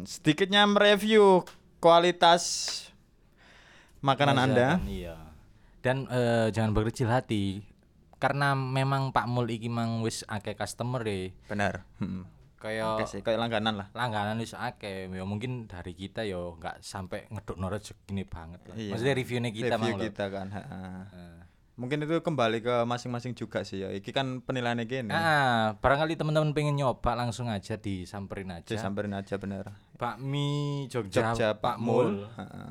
sedikitnya 0.03 0.67
mereview 0.67 1.47
kualitas 1.79 2.43
makanan 4.03 4.37
Anda. 4.37 4.67
Masakan, 4.77 4.89
Iya. 4.91 5.15
Dan 5.81 6.05
eh, 6.11 6.47
jangan 6.53 6.77
berkecil 6.77 7.09
hati 7.09 7.65
karena 8.21 8.53
memang 8.53 9.09
Pak 9.09 9.25
Mul 9.25 9.49
iki 9.49 9.65
mang 9.65 10.05
wis 10.05 10.21
akeh 10.29 10.53
customer 10.53 11.01
deh. 11.01 11.33
Benar. 11.49 11.81
Hmm. 11.97 12.29
Kayak 12.61 13.09
kayak 13.25 13.39
langganan 13.41 13.73
lah. 13.81 13.87
langganan 13.97 14.37
wis 14.37 14.53
akeh. 14.53 15.09
Ya 15.09 15.25
mungkin 15.25 15.65
dari 15.65 15.97
kita 15.97 16.21
yo 16.29 16.61
nggak 16.61 16.85
sampai 16.85 17.25
ngedukno 17.33 17.73
rezeki 17.73 18.21
banget 18.29 18.61
lah. 18.69 18.75
Iya. 18.77 18.91
Maksudnya 18.93 19.15
reviewnya 19.17 19.51
kita 19.51 19.75
Review 19.81 19.97
lho. 19.97 20.03
kita 20.05 20.25
kan. 20.29 20.47
ha, 20.53 20.61
ha. 20.61 21.23
Mungkin 21.81 22.05
itu 22.05 22.21
kembali 22.21 22.61
ke 22.61 22.75
masing-masing 22.85 23.33
juga 23.33 23.65
sih 23.65 23.81
ya. 23.81 23.89
Iki 23.89 24.13
kan 24.13 24.45
penilaiannya 24.45 24.85
gini. 24.85 25.09
Ah, 25.09 25.73
barangkali 25.81 26.13
teman-teman 26.13 26.53
pengen 26.53 26.77
nyoba 26.77 27.17
langsung 27.17 27.49
aja 27.49 27.73
disamperin 27.81 28.53
aja. 28.53 28.77
Samperin 28.77 29.17
aja 29.17 29.41
bener. 29.41 29.73
Bakmi 29.97 30.85
Jogja, 30.93 31.33
Jogja 31.33 31.57
Pak 31.57 31.81
Mul. 31.81 32.29
Ha, 32.37 32.45
ha. 32.45 32.61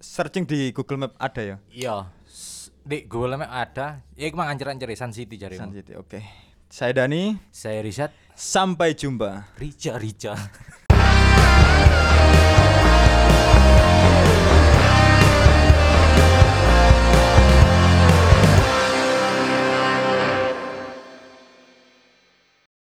Searching 0.00 0.48
di 0.48 0.72
Google 0.72 1.04
Map 1.04 1.12
ada 1.20 1.42
ya. 1.44 1.56
Iya. 1.68 2.08
Di 2.88 3.04
Google 3.04 3.36
Map 3.36 3.52
ada. 3.52 4.00
Ya 4.16 4.32
iku 4.32 4.40
mang 4.40 4.48
ancer-ancer 4.48 4.88
Sun 4.96 5.12
City 5.12 5.36
jare. 5.36 5.60
Sun 5.60 5.76
City. 5.76 5.92
Oke. 6.00 6.24
Saya 6.72 6.96
Dani. 6.96 7.36
Saya 7.52 7.84
Rizat 7.84 8.16
Sampai 8.34 8.94
jumpa. 8.94 9.44
Rica 9.58 9.98
Rica. 9.98 10.34